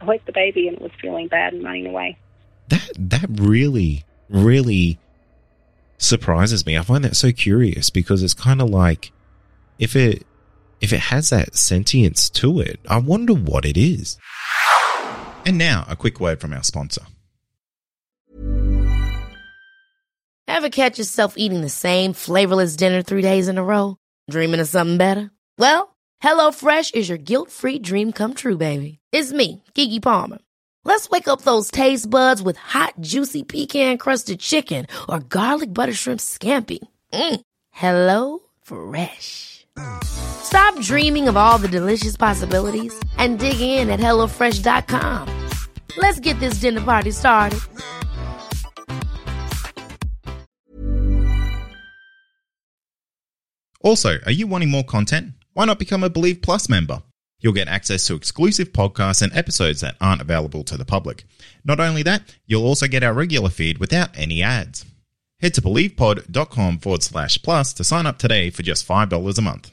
[0.00, 2.18] I woke the baby and it was feeling bad and running away.
[2.68, 4.98] That that really really
[5.98, 6.76] surprises me.
[6.76, 9.12] I find that so curious because it's kind of like
[9.82, 10.24] if it
[10.80, 14.16] if it has that sentience to it, I wonder what it is.
[15.44, 17.02] And now, a quick word from our sponsor.
[20.46, 23.96] Ever catch yourself eating the same flavorless dinner three days in a row?
[24.30, 25.30] Dreaming of something better?
[25.58, 28.98] Well, HelloFresh is your guilt-free dream come true, baby.
[29.12, 30.38] It's me, Keke Palmer.
[30.84, 36.20] Let's wake up those taste buds with hot, juicy pecan-crusted chicken or garlic butter shrimp
[36.20, 36.78] scampi.
[37.12, 37.40] Mm.
[37.70, 39.51] Hello Fresh.
[40.04, 45.28] Stop dreaming of all the delicious possibilities and dig in at HelloFresh.com.
[45.96, 47.60] Let's get this dinner party started.
[53.84, 55.32] Also, are you wanting more content?
[55.54, 57.02] Why not become a Believe Plus member?
[57.40, 61.24] You'll get access to exclusive podcasts and episodes that aren't available to the public.
[61.64, 64.84] Not only that, you'll also get our regular feed without any ads.
[65.42, 69.72] Head to believepod.com forward slash plus to sign up today for just $5 a month.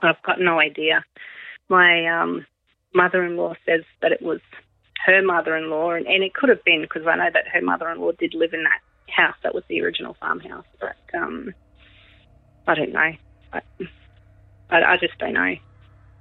[0.00, 1.04] I've got no idea.
[1.68, 2.46] My um,
[2.94, 4.40] mother-in-law says that it was
[5.04, 8.34] her mother-in-law, and, and it could have been because I know that her mother-in-law did
[8.34, 8.80] live in that
[9.12, 9.34] house.
[9.42, 11.52] That was the original farmhouse, but um,
[12.68, 13.12] I don't know.
[13.52, 13.60] I,
[14.70, 15.56] I, I just don't know.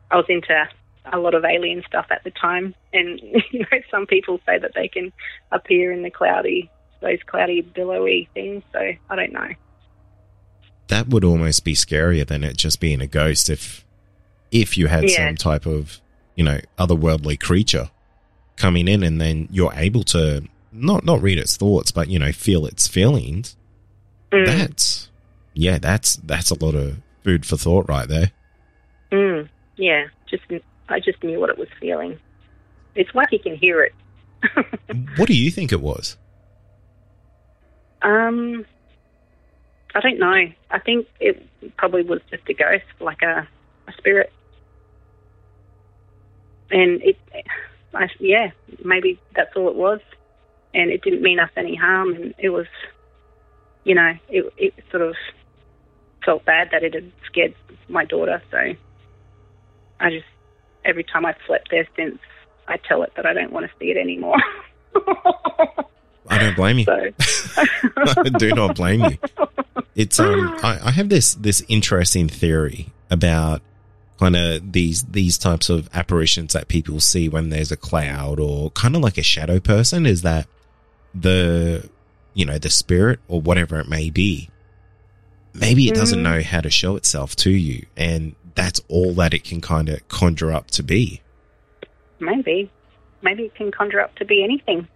[0.10, 0.68] I was into
[1.14, 3.20] a lot of alien stuff at the time, and
[3.52, 5.14] you know, some people say that they can
[5.52, 6.72] appear in the cloudy,
[7.02, 8.64] those cloudy, billowy things.
[8.72, 9.50] So I don't know.
[10.88, 13.86] That would almost be scarier than it just being a ghost if
[14.52, 15.28] if you had Yeah.
[15.28, 16.02] some type of,
[16.36, 17.90] you know, otherworldly creature
[18.58, 22.32] coming in and then you're able to not not read its thoughts, but you know,
[22.32, 23.56] feel its feelings.
[24.32, 25.10] Mm, That's
[25.54, 28.32] yeah, that's that's a lot of food for thought right there.
[29.12, 30.44] mm, yeah, just
[30.90, 32.20] I just knew what it was feeling.
[32.96, 33.94] It's like you can hear it.
[35.18, 36.18] What do you think it was?
[38.02, 38.66] Um,
[39.94, 40.46] I don't know.
[40.70, 41.46] I think it
[41.78, 43.48] probably was just a ghost, like a,
[43.88, 44.32] a spirit.
[46.70, 47.18] And it,
[47.94, 48.52] I, yeah,
[48.84, 50.00] maybe that's all it was.
[50.74, 52.16] And it didn't mean us any harm.
[52.16, 52.68] And it was,
[53.84, 55.16] you know, it, it sort of
[56.26, 57.56] felt bad that it had scared
[57.90, 58.42] my daughter.
[58.50, 58.58] So
[60.00, 60.26] I just,
[60.86, 62.20] every time I've slept there since,
[62.68, 64.38] I tell it that I don't want to see it anymore.
[66.32, 66.86] I don't blame you.
[66.86, 67.10] so,
[67.98, 69.18] I do not blame you.
[69.96, 73.62] It's um I, I have this this interesting theory about
[74.20, 78.72] kind of these these types of apparitions that people see when there's a cloud or
[78.72, 80.48] kind of like a shadow person is that
[81.14, 81.90] the
[82.34, 84.50] you know the spirit or whatever it may be
[85.54, 86.24] maybe it doesn't Mhm.
[86.24, 90.08] know how to show itself to you and that's all that it can kind of
[90.08, 91.22] conjure up to be
[92.20, 92.70] Maybe.
[93.24, 94.88] Maybe it can conjure up to be anything.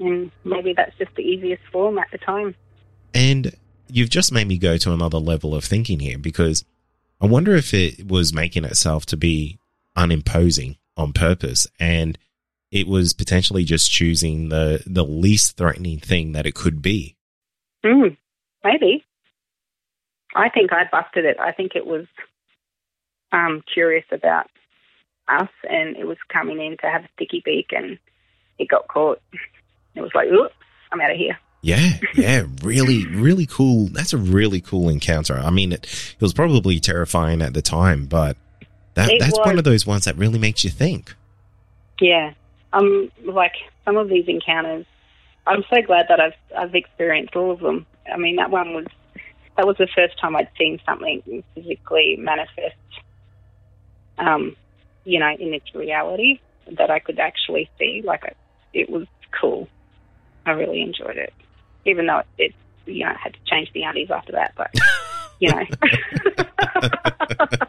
[0.00, 2.54] And maybe that's just the easiest form at the time.
[3.14, 3.54] And
[3.88, 6.64] you've just made me go to another level of thinking here because
[7.20, 9.58] I wonder if it was making itself to be
[9.96, 12.18] unimposing on purpose and
[12.70, 17.16] it was potentially just choosing the, the least threatening thing that it could be.
[17.84, 18.16] Mm,
[18.62, 19.04] maybe.
[20.34, 21.36] I think I busted it.
[21.40, 22.06] I think it was
[23.32, 24.46] um, curious about
[25.28, 27.98] us and it was coming in to have a sticky beak and
[28.58, 29.20] it got caught.
[29.94, 30.54] It was like, oops,
[30.92, 31.38] I'm out of here.
[31.62, 33.88] Yeah, yeah, really, really cool.
[33.88, 35.38] That's a really cool encounter.
[35.38, 38.36] I mean, it, it was probably terrifying at the time, but
[38.94, 39.46] that, that's was.
[39.46, 41.14] one of those ones that really makes you think.
[42.00, 42.32] Yeah,
[42.72, 43.52] um, like
[43.84, 44.86] some of these encounters,
[45.46, 47.84] I'm so glad that I've I've experienced all of them.
[48.10, 48.86] I mean, that one was
[49.56, 52.76] that was the first time I'd seen something physically manifest,
[54.16, 54.56] um,
[55.04, 56.40] you know, in its reality
[56.78, 58.00] that I could actually see.
[58.02, 58.34] Like,
[58.72, 59.06] it was
[59.38, 59.68] cool.
[60.50, 61.32] I really enjoyed it,
[61.86, 62.52] even though it,
[62.86, 64.52] you know, had to change the undies after that.
[64.56, 64.74] But
[65.38, 65.62] you know,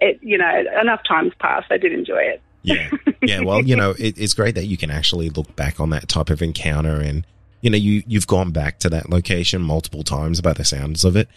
[0.00, 1.70] it, you know, enough times passed.
[1.70, 2.42] I did enjoy it.
[2.62, 2.90] Yeah,
[3.22, 3.40] yeah.
[3.42, 6.30] Well, you know, it, it's great that you can actually look back on that type
[6.30, 7.24] of encounter, and
[7.60, 11.16] you know, you you've gone back to that location multiple times by the sounds of
[11.16, 11.28] it,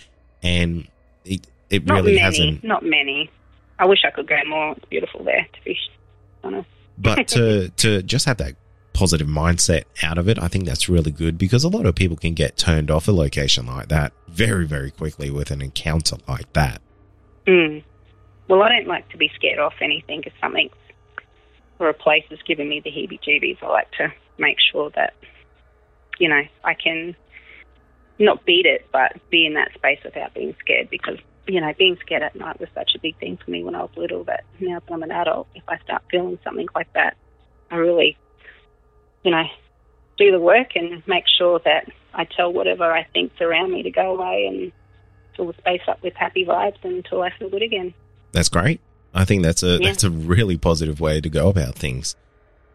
[0.42, 0.88] and
[1.26, 2.64] it it Not really many, hasn't.
[2.64, 3.30] not many.
[3.78, 4.74] I wish I could go more.
[4.74, 5.78] It's beautiful there, to be
[6.44, 6.68] honest.
[6.98, 8.56] But to to just have that
[8.94, 12.18] positive mindset out of it, I think that's really good because a lot of people
[12.18, 16.52] can get turned off a location like that very very quickly with an encounter like
[16.54, 16.82] that.
[17.48, 17.84] Mm.
[18.48, 20.70] Well, I don't like to be scared off anything if something
[21.80, 23.64] or a place is giving me the heebie-jeebies.
[23.64, 25.14] I like to make sure that
[26.20, 27.16] you know I can
[28.20, 30.90] not beat it, but be in that space without being scared.
[30.90, 33.76] Because you know, being scared at night was such a big thing for me when
[33.76, 34.24] I was little.
[34.26, 37.18] That now that I'm an adult, if I start feeling something like that,
[37.72, 38.18] I really,
[39.24, 39.44] you know,
[40.18, 43.92] do the work and make sure that I tell whatever I think's around me to
[43.92, 44.72] go away and
[45.36, 47.94] fill the space up with happy vibes until I feel good again.
[48.32, 48.82] That's great.
[49.14, 49.88] I think that's a Yeah.
[49.88, 52.16] that's a really positive way to go about things.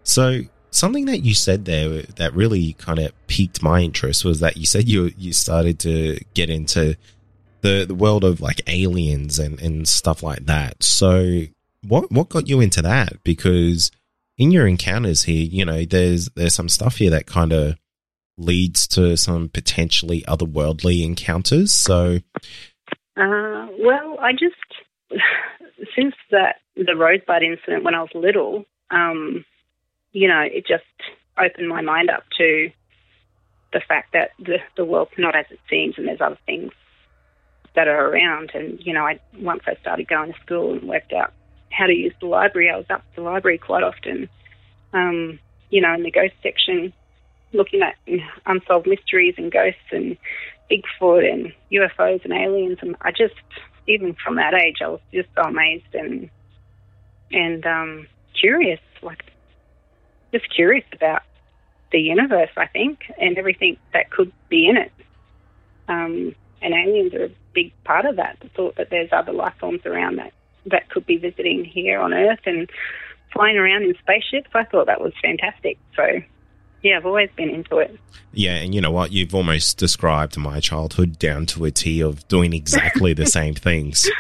[0.03, 4.57] So something that you said there that really kind of piqued my interest was that
[4.57, 6.97] you said you you started to get into
[7.61, 10.83] the the world of like aliens and and stuff like that.
[10.83, 11.43] So
[11.87, 13.23] what what got you into that?
[13.23, 13.91] Because
[14.37, 17.77] in your encounters here, you know, there's there's some stuff here that kind of
[18.37, 21.73] leads to some potentially otherworldly encounters.
[21.73, 22.19] So
[23.17, 24.55] Uh, well, I just
[25.97, 29.45] since that the rosebud incident when I was little, um,
[30.13, 30.85] you know, it just
[31.39, 32.71] opened my mind up to
[33.73, 36.73] the fact that the the world's not as it seems, and there's other things
[37.75, 38.51] that are around.
[38.55, 41.33] And you know, I once I started going to school and worked out
[41.75, 44.29] how to use the library, I was up at the library quite often.
[44.93, 45.39] Um,
[45.71, 46.93] you know, in the ghost section,
[47.53, 47.97] looking at
[48.47, 50.17] unsolved mysteries and ghosts and
[50.71, 53.35] Bigfoot and UFOs and aliens, and I just
[53.87, 56.31] even from that age, I was just so amazed and
[57.31, 58.07] and um,
[58.39, 59.25] curious, like
[60.33, 61.23] just curious about
[61.93, 62.51] the universe.
[62.57, 64.93] I think and everything that could be in it.
[65.89, 68.39] Um, and aliens are a big part of that.
[68.41, 70.33] The thought that there's other life forms around that
[70.67, 72.71] that could be visiting here on Earth and
[73.33, 74.51] flying around in spaceships.
[74.55, 75.79] I thought that was fantastic.
[75.97, 76.23] So
[76.85, 77.99] yeah, I've always been into it.
[78.33, 79.11] Yeah, and you know what?
[79.11, 83.95] You've almost described my childhood down to a T of doing exactly the same thing.
[83.95, 84.13] So,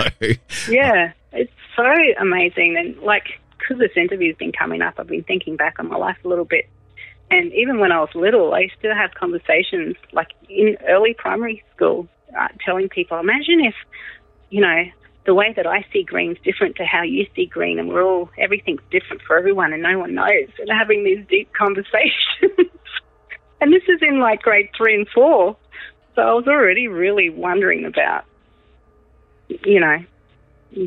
[0.68, 2.76] Yeah, it's so amazing.
[2.78, 6.16] And like, because this interview's been coming up, I've been thinking back on my life
[6.24, 6.68] a little bit.
[7.30, 11.62] And even when I was little, I used to have conversations, like in early primary
[11.74, 13.74] school, uh, telling people, imagine if,
[14.50, 14.84] you know,
[15.26, 18.02] the way that I see green is different to how you see green, and we're
[18.02, 20.48] all, everything's different for everyone, and no one knows.
[20.58, 22.12] And having these deep conversations.
[23.60, 25.56] and this is in like grade three and four.
[26.14, 28.24] So I was already really wondering about,
[29.48, 30.04] you know,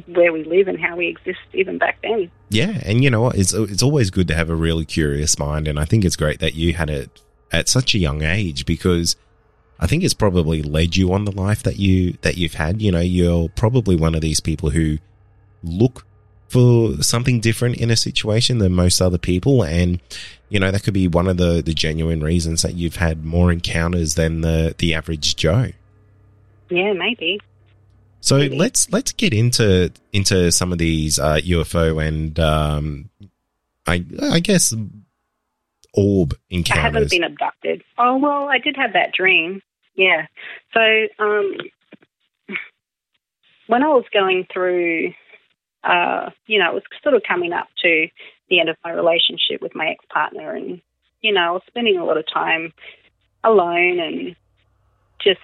[0.08, 2.30] where we live and how we exist even back then.
[2.50, 3.36] yeah, and you know what?
[3.36, 6.40] It's it's always good to have a really curious mind, and I think it's great
[6.40, 7.22] that you had it
[7.52, 9.16] at such a young age because
[9.80, 12.82] I think it's probably led you on the life that you that you've had.
[12.82, 14.98] You know, you're probably one of these people who
[15.64, 16.06] look
[16.50, 20.00] for something different in a situation than most other people, and
[20.50, 23.52] you know that could be one of the the genuine reasons that you've had more
[23.52, 25.68] encounters than the the average Joe.
[26.70, 27.40] Yeah, maybe.
[28.20, 33.10] So let's let's get into into some of these uh, UFO and um,
[33.86, 34.74] I I guess
[35.94, 37.84] orb encounters I haven't been abducted.
[37.98, 39.62] Oh well, I did have that dream.
[39.98, 40.28] Yeah.
[40.74, 40.82] So
[41.20, 41.58] um,
[43.68, 45.12] when I was going through,
[45.84, 48.08] uh, you know, it was sort of coming up to
[48.50, 50.82] the end of my relationship with my ex partner, and
[51.22, 52.72] you know, I was spending a lot of time
[53.44, 54.36] alone and
[55.22, 55.40] just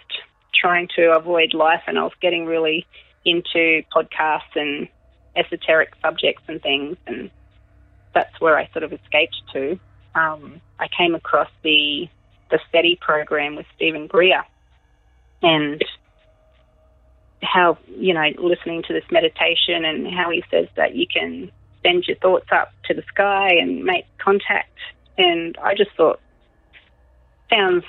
[0.54, 2.86] trying to avoid life, and I was getting really
[3.26, 4.88] into podcasts and
[5.36, 7.30] esoteric subjects and things, and
[8.14, 9.80] that's where I sort of escaped to
[10.16, 12.08] um, I came across the
[12.54, 14.44] the SETI program with Steven Greer,
[15.42, 15.84] and
[17.42, 22.06] how you know listening to this meditation and how he says that you can send
[22.08, 24.78] your thoughts up to the sky and make contact,
[25.18, 26.20] and I just thought
[27.50, 27.84] sounds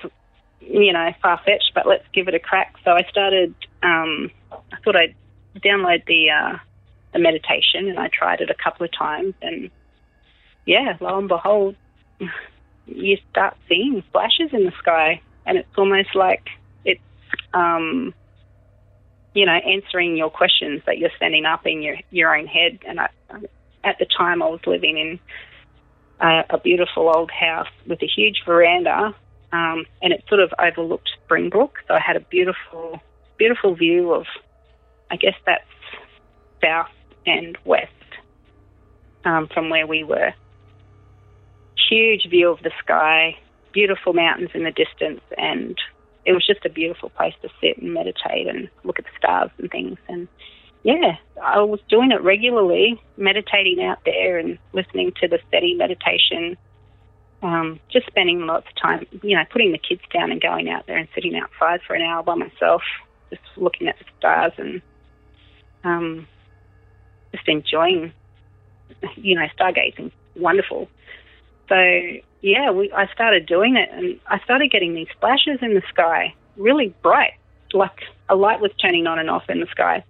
[0.61, 2.75] you know far fetched, but let's give it a crack.
[2.85, 3.55] So I started.
[3.83, 5.15] Um, I thought I'd
[5.59, 6.59] download the uh,
[7.13, 9.71] the meditation, and I tried it a couple of times and
[10.67, 11.77] yeah, lo and behold,
[12.87, 16.49] you start seeing flashes in the sky, and it's almost like
[16.85, 17.01] it's,
[17.53, 18.15] um,
[19.35, 22.79] you know, answering your questions that you're standing up in your your own head.
[22.87, 23.09] And I,
[23.83, 25.21] at the time, I was living in
[26.21, 29.15] a, a beautiful old house with a huge veranda,
[29.53, 33.01] um, and it sort of overlooked Springbrook, so I had a beautiful,
[33.39, 34.27] beautiful view of,
[35.11, 35.65] I guess that's
[36.63, 36.89] south
[37.27, 37.91] and west
[39.25, 40.33] um, from where we were
[41.89, 43.37] huge view of the sky,
[43.73, 45.77] beautiful mountains in the distance, and
[46.25, 49.51] it was just a beautiful place to sit and meditate and look at the stars
[49.59, 49.99] and things.
[50.09, 50.29] And
[50.83, 56.57] yeah, I was doing it regularly, meditating out there and listening to the steady meditation.
[57.43, 60.87] Um, just spending lots of time, you know, putting the kids down and going out
[60.87, 62.83] there and sitting outside for an hour by myself,
[63.29, 64.81] just looking at the stars and
[65.85, 66.27] um,
[67.33, 68.13] just enjoying,
[69.17, 70.11] you know, stargazing.
[70.37, 70.89] Wonderful.
[71.69, 71.77] So
[72.43, 76.35] yeah, we, I started doing it, and I started getting these flashes in the sky,
[76.57, 77.33] really bright,
[77.73, 80.05] like a light was turning on and off in the sky.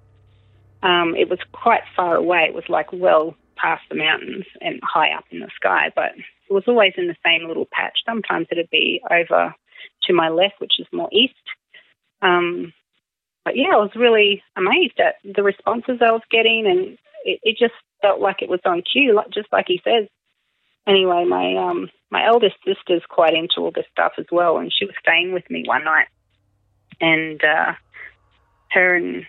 [0.82, 2.44] Um, it was quite far away.
[2.48, 6.52] It was like well past the mountains and high up in the sky, but it
[6.52, 8.00] was always in the same little patch.
[8.04, 9.54] Sometimes it'd be over
[10.02, 11.34] to my left, which is more east.
[12.20, 12.72] Um,
[13.44, 17.56] but yeah, I was really amazed at the responses I was getting, and it, it
[17.58, 20.08] just felt like it was on cue, like just like he says
[20.86, 24.84] anyway, my um my eldest sister's quite into all this stuff as well, and she
[24.84, 26.06] was staying with me one night,
[27.00, 27.72] and uh,
[28.70, 29.26] her and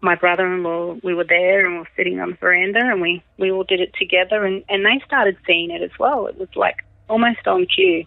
[0.00, 3.50] my brother-in-law we were there and we were sitting on the veranda and we we
[3.50, 6.26] all did it together and and they started seeing it as well.
[6.26, 6.76] It was like
[7.08, 8.04] almost on cue.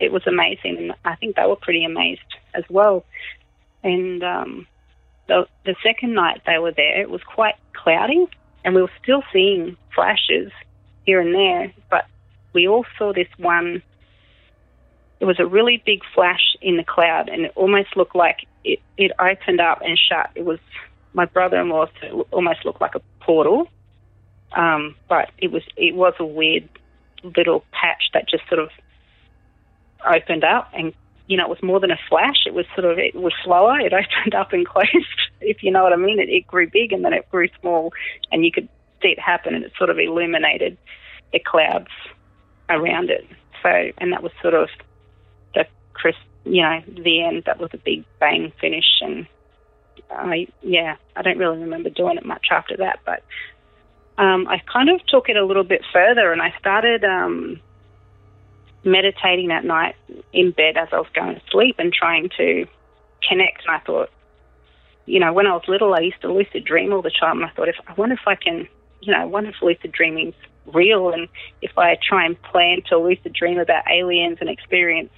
[0.00, 2.20] It was amazing, and I think they were pretty amazed
[2.54, 3.04] as well.
[3.82, 4.66] And um,
[5.26, 8.26] the the second night they were there, it was quite cloudy,
[8.64, 10.52] and we were still seeing flashes
[11.08, 12.04] here and there, but
[12.52, 13.82] we all saw this one.
[15.20, 18.78] It was a really big flash in the cloud, and it almost looked like it,
[18.98, 20.28] it opened up and shut.
[20.34, 20.58] It was
[21.14, 23.68] my brother-in-law said it almost looked like a portal,
[24.52, 26.68] um, but it was it was a weird
[27.22, 28.68] little patch that just sort of
[30.06, 30.92] opened up and
[31.26, 32.46] you know, it was more than a flash.
[32.46, 33.78] It was sort of, it was slower.
[33.78, 36.18] It opened up and closed, if you know what I mean.
[36.18, 37.92] It, it grew big and then it grew small,
[38.32, 38.68] and you could
[39.02, 40.76] it happen, and it sort of illuminated
[41.32, 41.90] the clouds
[42.68, 43.26] around it.
[43.62, 44.68] So, and that was sort of
[45.54, 47.44] the crisp, you know, the end.
[47.46, 49.26] That was a big bang finish, and
[50.10, 53.22] I, yeah, I don't really remember doing it much after that, but
[54.18, 57.60] um, I kind of took it a little bit further, and I started um,
[58.84, 59.94] meditating that night
[60.32, 62.66] in bed as I was going to sleep and trying to
[63.28, 63.64] connect.
[63.66, 64.10] And I thought,
[65.06, 67.40] you know, when I was little, I used to lucid dream all the time.
[67.40, 68.68] And I thought, if I wonder if I can
[69.00, 70.34] you know, what if lucid dreaming's
[70.66, 71.10] real?
[71.10, 71.28] And
[71.62, 75.10] if I try and plan to lucid dream about aliens and experience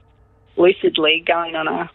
[0.57, 1.91] lucidly going on a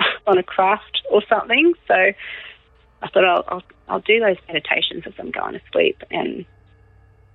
[0.26, 1.74] on a craft or something.
[1.86, 6.02] So I thought I'll, I'll I'll do those meditations as I'm going to sleep.
[6.10, 6.46] And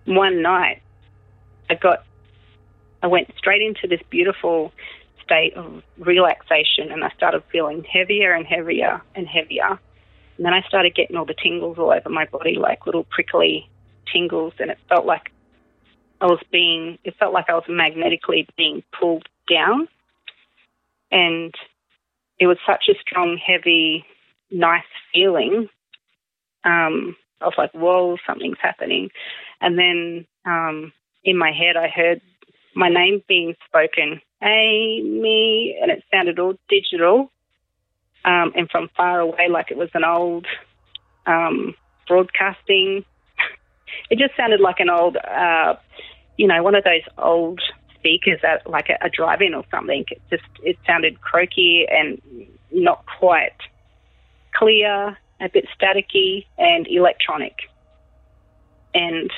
[0.05, 0.81] one night,
[1.69, 2.05] I got
[3.03, 4.71] I went straight into this beautiful
[5.23, 9.79] state of relaxation, and I started feeling heavier and heavier and heavier.
[10.37, 13.69] And then I started getting all the tingles all over my body, like little prickly
[14.13, 15.31] tingles, and it felt like
[16.21, 19.87] I was being, it felt like I was magnetically being pulled down.
[21.11, 21.53] And
[22.39, 24.05] it was such a strong, heavy,
[24.51, 25.69] nice feeling.
[26.63, 29.09] Um, I was like, whoa, something's happening.
[29.61, 30.93] And then um,
[31.23, 32.21] in my head, I heard
[32.75, 37.31] my name being spoken, Amy, and it sounded all digital
[38.25, 40.45] um, and from far away, like it was an old
[41.25, 41.73] um,
[42.07, 43.05] broadcasting
[44.09, 45.75] it just sounded like an old, uh,
[46.37, 47.61] you know, one of those old
[47.95, 50.05] speakers at like a, a drive-in or something.
[50.09, 52.21] It just it sounded croaky and
[52.71, 53.51] not quite
[54.55, 57.55] clear, a bit staticky and electronic.
[58.93, 59.31] And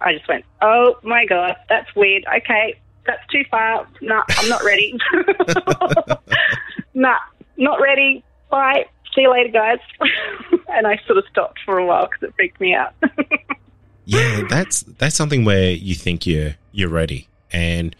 [0.00, 2.24] I just went, "Oh my god, that's weird.
[2.38, 3.86] Okay, that's too far.
[4.00, 4.98] No, I'm not ready.
[6.94, 7.18] nah,
[7.56, 8.24] not ready.
[8.50, 8.86] Bye.
[9.14, 9.78] See you later, guys."
[10.68, 12.94] and I sort of stopped for a while because it freaked me out.
[14.06, 17.94] yeah, that's that's something where you think you're you're ready and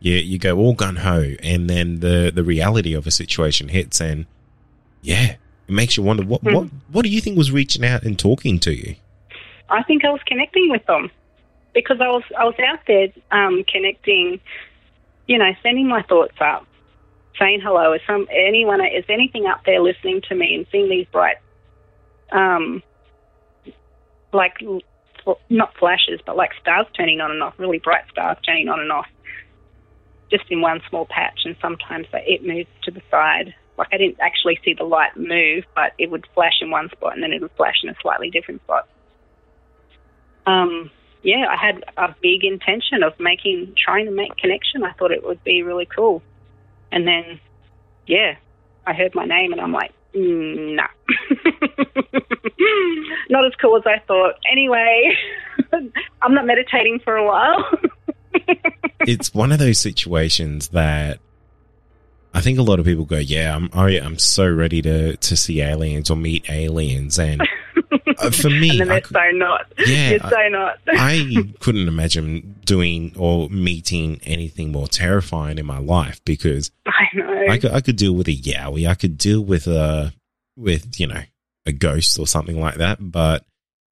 [0.00, 4.00] you you go all gun ho, and then the the reality of a situation hits,
[4.00, 4.26] and
[5.00, 5.36] yeah,
[5.68, 6.52] it makes you wonder what mm.
[6.52, 8.96] what what do you think was reaching out and talking to you?
[9.70, 11.10] I think I was connecting with them
[11.74, 14.40] because I was I was out there um, connecting,
[15.28, 16.66] you know, sending my thoughts up,
[17.38, 17.92] saying hello.
[17.92, 21.36] Is some anyone is anything up there listening to me and seeing these bright,
[22.32, 22.82] um,
[24.32, 24.58] like
[25.48, 28.92] not flashes, but like stars turning on and off, really bright stars turning on and
[28.92, 29.06] off,
[30.30, 31.40] just in one small patch.
[31.44, 33.54] And sometimes it moves to the side.
[33.78, 37.14] Like I didn't actually see the light move, but it would flash in one spot
[37.14, 38.88] and then it would flash in a slightly different spot.
[40.46, 40.90] Um,
[41.22, 44.82] yeah, I had a big intention of making, trying to make connection.
[44.82, 46.22] I thought it would be really cool.
[46.90, 47.40] And then,
[48.06, 48.36] yeah,
[48.86, 50.86] I heard my name and I'm like, mm, nah.
[53.30, 54.34] not as cool as I thought.
[54.50, 55.16] Anyway,
[56.22, 57.70] I'm not meditating for a while.
[59.00, 61.18] it's one of those situations that
[62.34, 65.16] I think a lot of people go, "Yeah, I'm, oh yeah, I'm so ready to
[65.16, 67.42] to see aliens or meet aliens," and
[68.18, 69.72] uh, for me, and they're could- so not.
[69.86, 70.78] Yeah, You're so not.
[70.88, 77.46] I couldn't imagine doing or meeting anything more terrifying in my life because I know.
[77.48, 80.12] I could I could deal with a yowie, I could deal with a
[80.56, 81.22] with you know
[81.66, 83.44] a ghost or something like that, but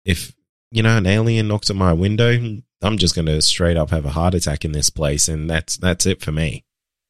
[0.05, 0.35] if
[0.71, 4.07] you know an alien knocks at my window, I'm just going to straight up have
[4.07, 6.65] a heart attack in this place, and that's that's it for me.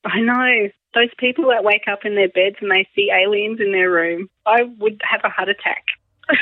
[0.04, 0.68] I know.
[0.92, 4.28] Those people that wake up in their beds and they see aliens in their room,
[4.44, 5.84] I would have a heart attack.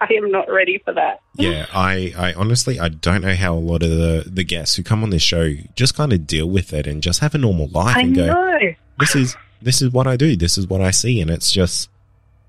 [0.00, 1.20] I am not ready for that.
[1.36, 4.82] Yeah, I, I honestly I don't know how a lot of the, the guests who
[4.82, 7.68] come on this show just kind of deal with it and just have a normal
[7.68, 8.58] life I and go, know.
[8.98, 11.88] this is this is what I do, this is what I see, and it's just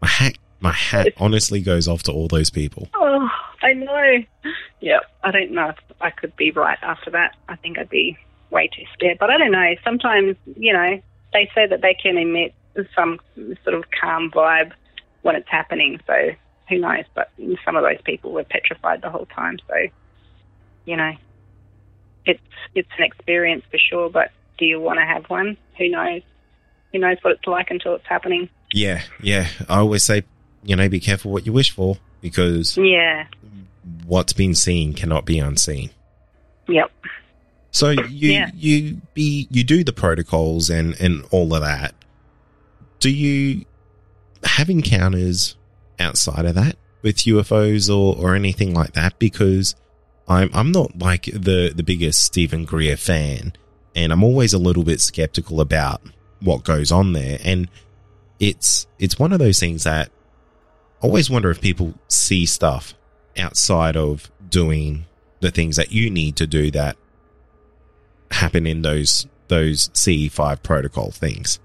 [0.02, 2.90] my hat my hat honestly goes off to all those people.
[2.96, 3.30] Oh,
[3.62, 4.52] I know.
[4.82, 7.36] Yeah, I don't know if I could be right after that.
[7.48, 8.18] I think I'd be
[8.52, 9.18] way too scared.
[9.20, 9.76] But I don't know.
[9.84, 11.02] Sometimes, you know,
[11.34, 12.54] they say that they can emit
[12.96, 13.20] some
[13.64, 14.72] sort of calm vibe
[15.22, 16.00] when it's happening.
[16.08, 16.32] So
[16.70, 17.06] who knows?
[17.14, 17.32] But
[17.64, 19.58] some of those people were petrified the whole time.
[19.68, 19.76] So,
[20.86, 21.12] you know,
[22.26, 22.40] it's
[22.74, 24.10] it's an experience for sure.
[24.10, 25.58] But do you want to have one?
[25.78, 26.22] Who knows?
[26.92, 28.50] Who knows what it's like until it's happening?
[28.72, 29.48] Yeah, yeah.
[29.70, 30.24] I always say,
[30.64, 33.26] you know, be careful what you wish for because Yeah.
[34.06, 35.90] what's been seen cannot be unseen.
[36.68, 36.92] Yep.
[37.72, 38.50] So you Yeah.
[38.56, 41.94] you be you do the protocols and and all of that.
[43.00, 43.66] Do you
[44.44, 45.56] have encounters
[46.00, 49.18] outside of that with UFOs or or anything like that?
[49.20, 49.76] Because
[50.28, 53.54] I'm I'm not like the the biggest Steven Greer fan,
[53.96, 56.02] and I'm always a little bit skeptical about
[56.42, 57.40] what goes on there.
[57.44, 57.70] And
[58.40, 60.10] it's it's one of those things that
[61.02, 62.94] I always wonder if people see stuff
[63.38, 65.06] outside of doing
[65.42, 66.98] the things that you need to do that
[68.32, 71.60] happen in those those CE5 protocol things.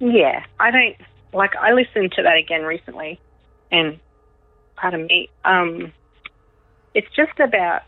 [0.00, 0.96] Yeah, I don't
[1.32, 1.54] like.
[1.56, 3.20] I listened to that again recently,
[3.70, 4.00] and
[4.76, 5.28] pardon me.
[5.44, 5.92] Um,
[6.94, 7.82] it's just about,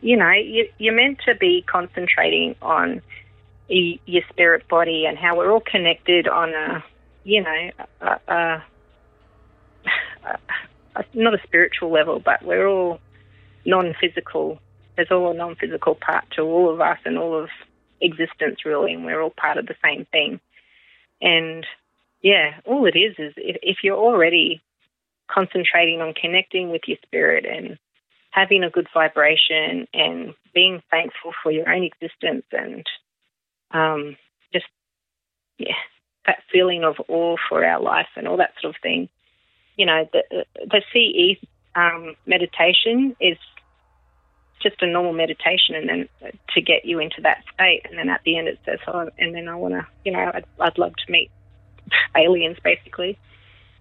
[0.00, 3.02] you know, you, you're meant to be concentrating on
[3.68, 6.84] y- your spirit body and how we're all connected on a,
[7.24, 7.70] you know,
[8.00, 8.64] a, a,
[10.96, 13.00] a not a spiritual level, but we're all
[13.64, 14.58] non-physical.
[14.96, 17.48] There's all a non-physical part to all of us and all of
[18.02, 20.40] existence really and we're all part of the same thing
[21.20, 21.66] and
[22.22, 24.62] yeah all it is is if, if you're already
[25.30, 27.78] concentrating on connecting with your spirit and
[28.30, 32.86] having a good vibration and being thankful for your own existence and
[33.72, 34.16] um,
[34.52, 34.66] just
[35.58, 35.74] yeah
[36.26, 39.08] that feeling of awe for our life and all that sort of thing
[39.76, 41.44] you know the the CE
[41.74, 43.38] um, meditation is
[44.62, 46.08] just a normal meditation and then
[46.54, 49.34] to get you into that state and then at the end it says oh and
[49.34, 51.30] then I want to you know I'd, I'd love to meet
[52.16, 53.18] aliens basically.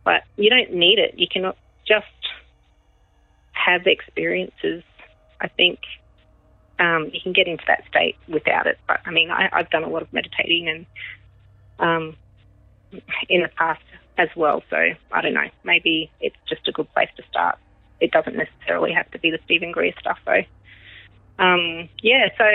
[0.04, 1.16] But you don't need it.
[1.18, 1.52] You can
[1.88, 2.06] just
[3.52, 4.84] have experiences.
[5.42, 5.80] I think
[6.80, 8.80] um, you can get into that state without it.
[8.88, 10.86] But I mean I, I've done a lot of meditating and
[11.80, 12.16] um,
[13.30, 13.84] in the past
[14.18, 14.64] as well.
[14.70, 14.78] So
[15.12, 15.50] I don't know.
[15.64, 17.58] Maybe it's just a good place to start.
[18.00, 20.44] It doesn't necessarily have to be the Steven Greer stuff though.
[21.40, 22.46] Um, yeah, so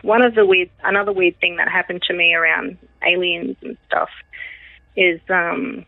[0.00, 4.08] one of the weird, another weird thing that happened to me around aliens and stuff
[4.96, 5.84] is, um,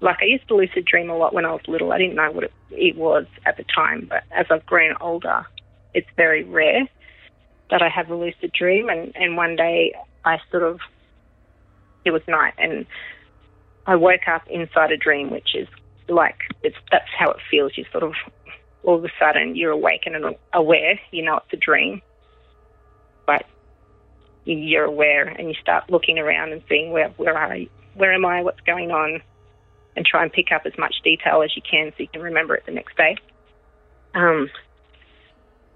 [0.00, 1.92] like I used to lucid dream a lot when I was little.
[1.92, 5.46] I didn't know what it, it was at the time, but as I've grown older,
[5.94, 6.88] it's very rare
[7.70, 8.88] that I have a lucid dream.
[8.88, 9.94] And, and one day
[10.24, 10.80] I sort of,
[12.04, 12.86] it was night and
[13.86, 15.68] I woke up inside a dream, which is
[16.08, 17.72] like, it's, that's how it feels.
[17.76, 18.14] You sort of
[18.82, 22.00] all of a sudden you're awake and aware, you know it's a dream,
[23.26, 23.44] but
[24.44, 28.24] you're aware and you start looking around and seeing where where are you, where am
[28.24, 29.22] I, what's going on,
[29.96, 32.54] and try and pick up as much detail as you can so you can remember
[32.54, 33.16] it the next day.
[34.14, 34.48] Um,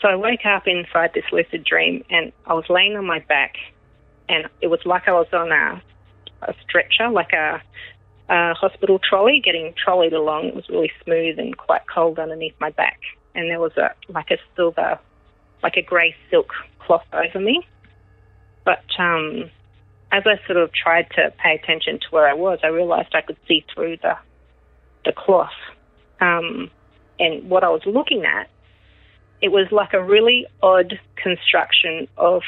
[0.00, 3.54] so I woke up inside this lucid dream and I was laying on my back,
[4.28, 5.82] and it was like I was on a,
[6.42, 7.62] a stretcher, like a
[8.28, 10.46] uh, hospital trolley, getting trolleyed along.
[10.46, 13.00] It was really smooth and quite cold underneath my back,
[13.34, 14.98] and there was a like a silver,
[15.62, 17.66] like a grey silk cloth over me.
[18.64, 19.50] But um,
[20.16, 23.22] as I sort of tried to pay attention to where I was, I realised I
[23.22, 24.16] could see through the
[25.04, 25.50] the cloth,
[26.20, 26.70] um,
[27.18, 28.48] and what I was looking at,
[29.42, 32.42] it was like a really odd construction of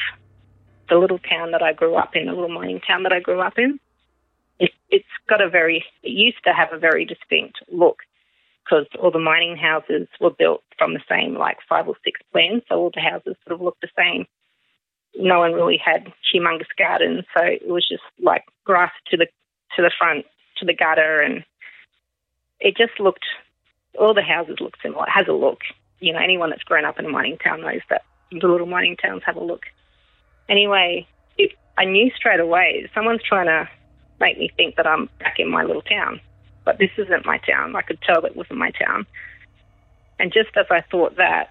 [0.89, 3.41] the little town that I grew up in, the little mining town that I grew
[3.41, 3.79] up in
[4.59, 7.99] it, it's got a very, it used to have a very distinct look
[8.63, 12.63] because all the mining houses were built from the same like five or six plans,
[12.67, 14.25] so all the houses sort of looked the same.
[15.15, 19.27] No one really had humongous gardens, so it was just like grass to the
[19.75, 20.25] to the front
[20.57, 21.43] to the gutter, and
[22.59, 23.25] it just looked.
[23.99, 25.05] All the houses looked similar.
[25.07, 25.61] It has a look.
[25.99, 28.97] You know, anyone that's grown up in a mining town knows that the little mining
[28.97, 29.63] towns have a look.
[30.49, 33.67] Anyway, it, I knew straight away someone's trying to
[34.19, 36.19] make me think that I'm back in my little town.
[36.65, 37.75] But this isn't my town.
[37.75, 39.05] I could tell it wasn't my town.
[40.19, 41.49] And just as I thought that,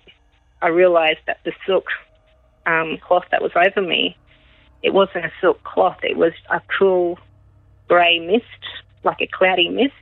[0.60, 1.86] I realized that the silk
[2.66, 4.16] um, cloth that was over me,
[4.82, 5.98] it wasn't a silk cloth.
[6.02, 7.18] It was a cool
[7.88, 8.44] grey mist,
[9.04, 9.94] like a cloudy mist.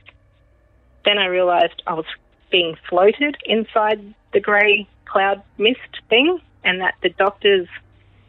[1.05, 2.05] Then I realized I was
[2.51, 7.67] being floated inside the grey cloud mist thing, and that the doctors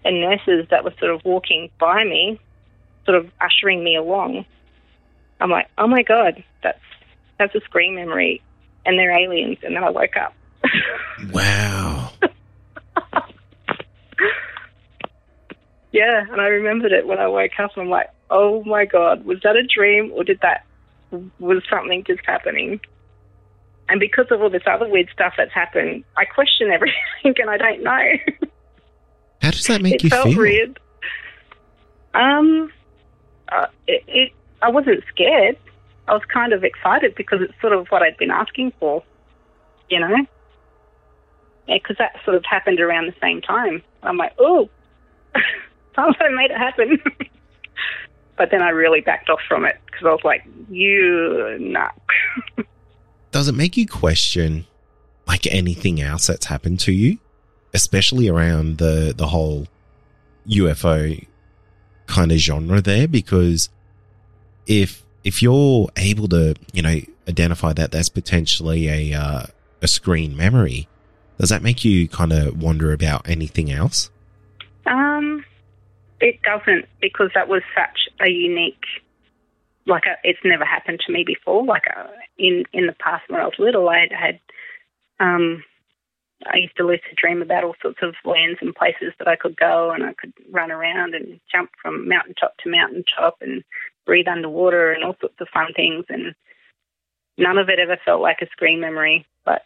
[0.05, 2.39] and nurses that were sort of walking by me
[3.05, 4.45] sort of ushering me along.
[5.41, 6.81] I'm like, oh my god, that's
[7.39, 8.43] that's a screen memory,
[8.85, 9.59] and they're aliens.
[9.63, 10.35] And then I woke up.
[11.33, 11.96] wow.
[15.93, 17.73] Yeah, and I remembered it when I woke up.
[17.77, 20.65] And I'm like, oh my god, was that a dream or did that
[21.39, 22.81] was something just happening?
[23.89, 27.57] And because of all this other weird stuff that's happened, I question everything, and I
[27.57, 28.49] don't know.
[29.43, 30.39] How does that make it you felt feel?
[30.39, 30.81] Weird.
[32.15, 32.73] Um,
[33.49, 34.33] uh, it, it,
[34.63, 35.57] I wasn't scared.
[36.09, 39.03] I was kind of excited because it's sort of what I'd been asking for,
[39.91, 40.27] you know?
[41.67, 43.83] Because that sort of happened around the same time.
[44.03, 44.69] I'm like, oh,
[45.97, 47.03] someone made it happen.
[48.39, 51.91] but then I really backed off from it because I was like, you, nah.
[53.33, 54.67] Does it make you question
[55.27, 57.19] like anything else that's happened to you,
[57.75, 59.67] especially around the the whole
[60.49, 61.27] UFO
[62.07, 63.69] kind of genre there because
[64.67, 69.47] if if you're able to you know identify that that's potentially a uh,
[69.83, 70.89] a screen memory
[71.39, 74.11] does that make you kind of wonder about anything else
[74.87, 75.45] um
[76.21, 78.85] it doesn't because that was such a unique
[79.89, 83.41] like a, it's never happened to me before like a, in in the past when
[83.41, 84.41] I was little I had, had
[85.21, 85.63] um
[86.45, 89.57] I used to lucid dream about all sorts of lands and places that I could
[89.57, 93.65] go, and I could run around and jump from mountaintop to mountaintop and
[94.05, 96.05] breathe underwater and all sorts of fun things.
[96.09, 96.35] And
[97.39, 99.63] none of it ever felt like a screen memory, but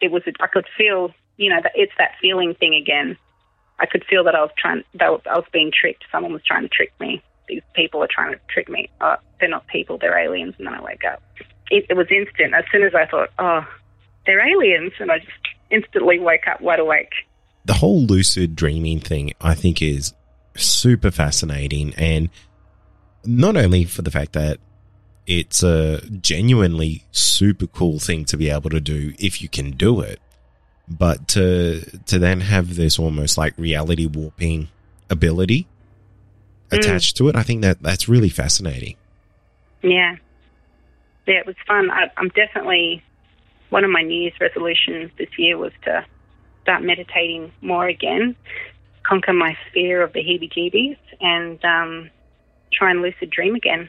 [0.00, 0.22] it was.
[0.40, 3.18] I could feel, you know, that it's that feeling thing again.
[3.80, 4.82] I could feel that I was trying.
[4.94, 6.04] That I was being tricked.
[6.10, 7.22] Someone was trying to trick me.
[7.48, 8.90] These people are trying to trick me.
[9.00, 9.98] Oh, they're not people.
[9.98, 10.54] They're aliens.
[10.58, 11.22] And then I wake up.
[11.70, 12.54] It, it was instant.
[12.54, 13.66] As soon as I thought, oh,
[14.26, 15.32] they're aliens, and I just
[15.70, 17.12] instantly wake up wide awake.
[17.64, 20.12] The whole lucid dreaming thing, I think, is
[20.56, 21.94] super fascinating.
[21.96, 22.30] And
[23.24, 24.58] not only for the fact that
[25.26, 30.00] it's a genuinely super cool thing to be able to do if you can do
[30.00, 30.20] it,
[30.90, 34.68] but to to then have this almost like reality warping
[35.10, 35.66] ability
[36.70, 36.78] Mm.
[36.80, 38.96] attached to it, I think that that's really fascinating.
[39.82, 40.16] Yeah.
[41.26, 41.90] Yeah, it was fun.
[41.90, 43.02] I, I'm definitely
[43.70, 46.04] one of my New Year's resolutions this year was to
[46.64, 48.36] start meditating more again,
[49.02, 52.10] conquer my fear of the heebie-jeebies, and um,
[52.70, 53.88] try and lucid dream again.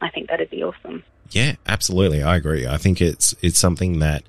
[0.00, 1.04] I think that'd be awesome.
[1.30, 2.24] Yeah, absolutely.
[2.24, 2.66] I agree.
[2.66, 4.24] I think it's it's something that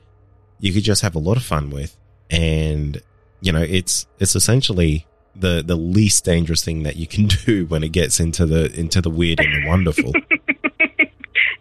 [0.59, 1.96] you could just have a lot of fun with,
[2.29, 3.01] and
[3.41, 5.05] you know, it's it's essentially
[5.35, 9.01] the the least dangerous thing that you can do when it gets into the into
[9.01, 10.13] the weird and the wonderful.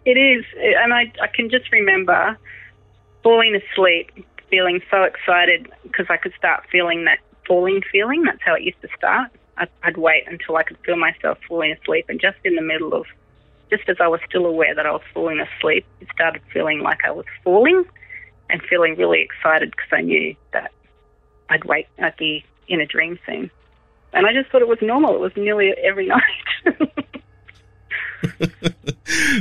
[0.07, 2.37] It is, and I I can just remember
[3.23, 4.09] falling asleep,
[4.49, 8.23] feeling so excited because I could start feeling that falling feeling.
[8.23, 9.31] That's how it used to start.
[9.57, 12.93] I'd, I'd wait until I could feel myself falling asleep, and just in the middle
[12.93, 13.05] of,
[13.69, 16.99] just as I was still aware that I was falling asleep, it started feeling like
[17.03, 17.83] I was falling,
[18.49, 20.71] and feeling really excited because I knew that
[21.49, 23.49] I'd wake, I'd be in a dream soon,
[24.13, 25.15] and I just thought it was normal.
[25.15, 26.21] It was nearly every night.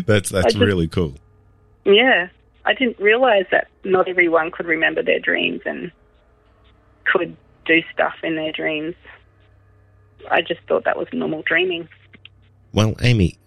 [0.06, 1.14] that's that's just- really cool.
[1.84, 2.28] Yeah,
[2.64, 5.92] I didn't realize that not everyone could remember their dreams and
[7.04, 8.94] could do stuff in their dreams.
[10.28, 11.88] I just thought that was normal dreaming.
[12.72, 13.38] Well, Amy,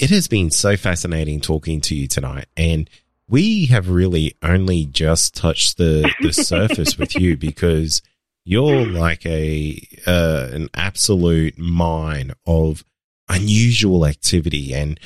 [0.00, 2.46] it has been so fascinating talking to you tonight.
[2.56, 2.90] And
[3.28, 8.02] we have really only just touched the, the surface with you because
[8.44, 12.84] you're like a uh, an absolute mine of
[13.28, 14.98] unusual activity and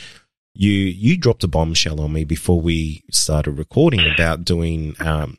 [0.55, 5.37] you you dropped a bombshell on me before we started recording about doing um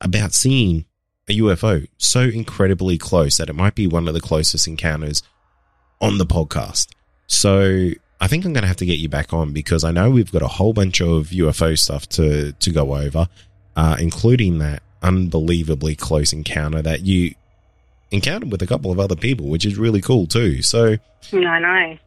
[0.00, 0.84] about seeing
[1.28, 5.22] a UFO so incredibly close that it might be one of the closest encounters
[6.00, 6.88] on the podcast.
[7.26, 7.90] So
[8.20, 10.30] I think I'm going to have to get you back on because I know we've
[10.30, 13.28] got a whole bunch of UFO stuff to to go over,
[13.76, 17.34] uh, including that unbelievably close encounter that you
[18.10, 20.62] encountered with a couple of other people, which is really cool too.
[20.62, 20.96] So
[21.32, 21.98] I know.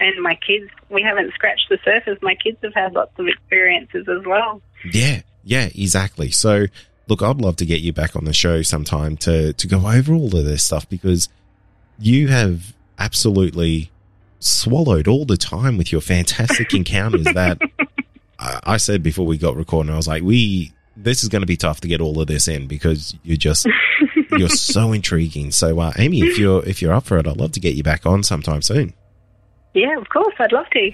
[0.00, 2.18] And my kids, we haven't scratched the surface.
[2.22, 4.62] My kids have had lots of experiences as well.
[4.90, 6.30] Yeah, yeah, exactly.
[6.30, 6.66] So
[7.06, 10.14] look, I'd love to get you back on the show sometime to to go over
[10.14, 11.28] all of this stuff because
[11.98, 13.90] you have absolutely
[14.40, 17.60] swallowed all the time with your fantastic encounters that
[18.38, 19.92] I, I said before we got recording.
[19.92, 22.48] I was like, we this is going to be tough to get all of this
[22.48, 23.66] in because you're just
[24.32, 25.50] you're so intriguing.
[25.50, 27.82] So, uh, Amy, if you're if you're up for it, I'd love to get you
[27.82, 28.94] back on sometime soon.
[29.74, 30.90] Yeah, of course, I'd love to.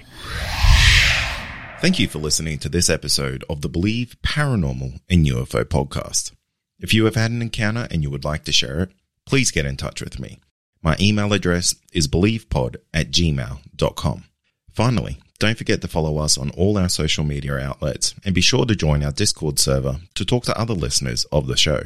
[1.81, 6.33] Thank you for listening to this episode of the Believe Paranormal and UFO podcast.
[6.79, 8.91] If you have had an encounter and you would like to share it,
[9.25, 10.41] please get in touch with me.
[10.87, 14.25] My email address is believepod at gmail.com.
[14.73, 18.65] Finally, don't forget to follow us on all our social media outlets and be sure
[18.67, 21.81] to join our Discord server to talk to other listeners of the show.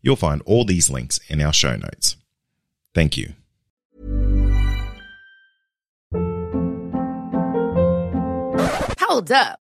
[0.00, 2.16] You'll find all these links in our show notes.
[2.96, 3.34] Thank you.
[8.98, 9.61] Hold up.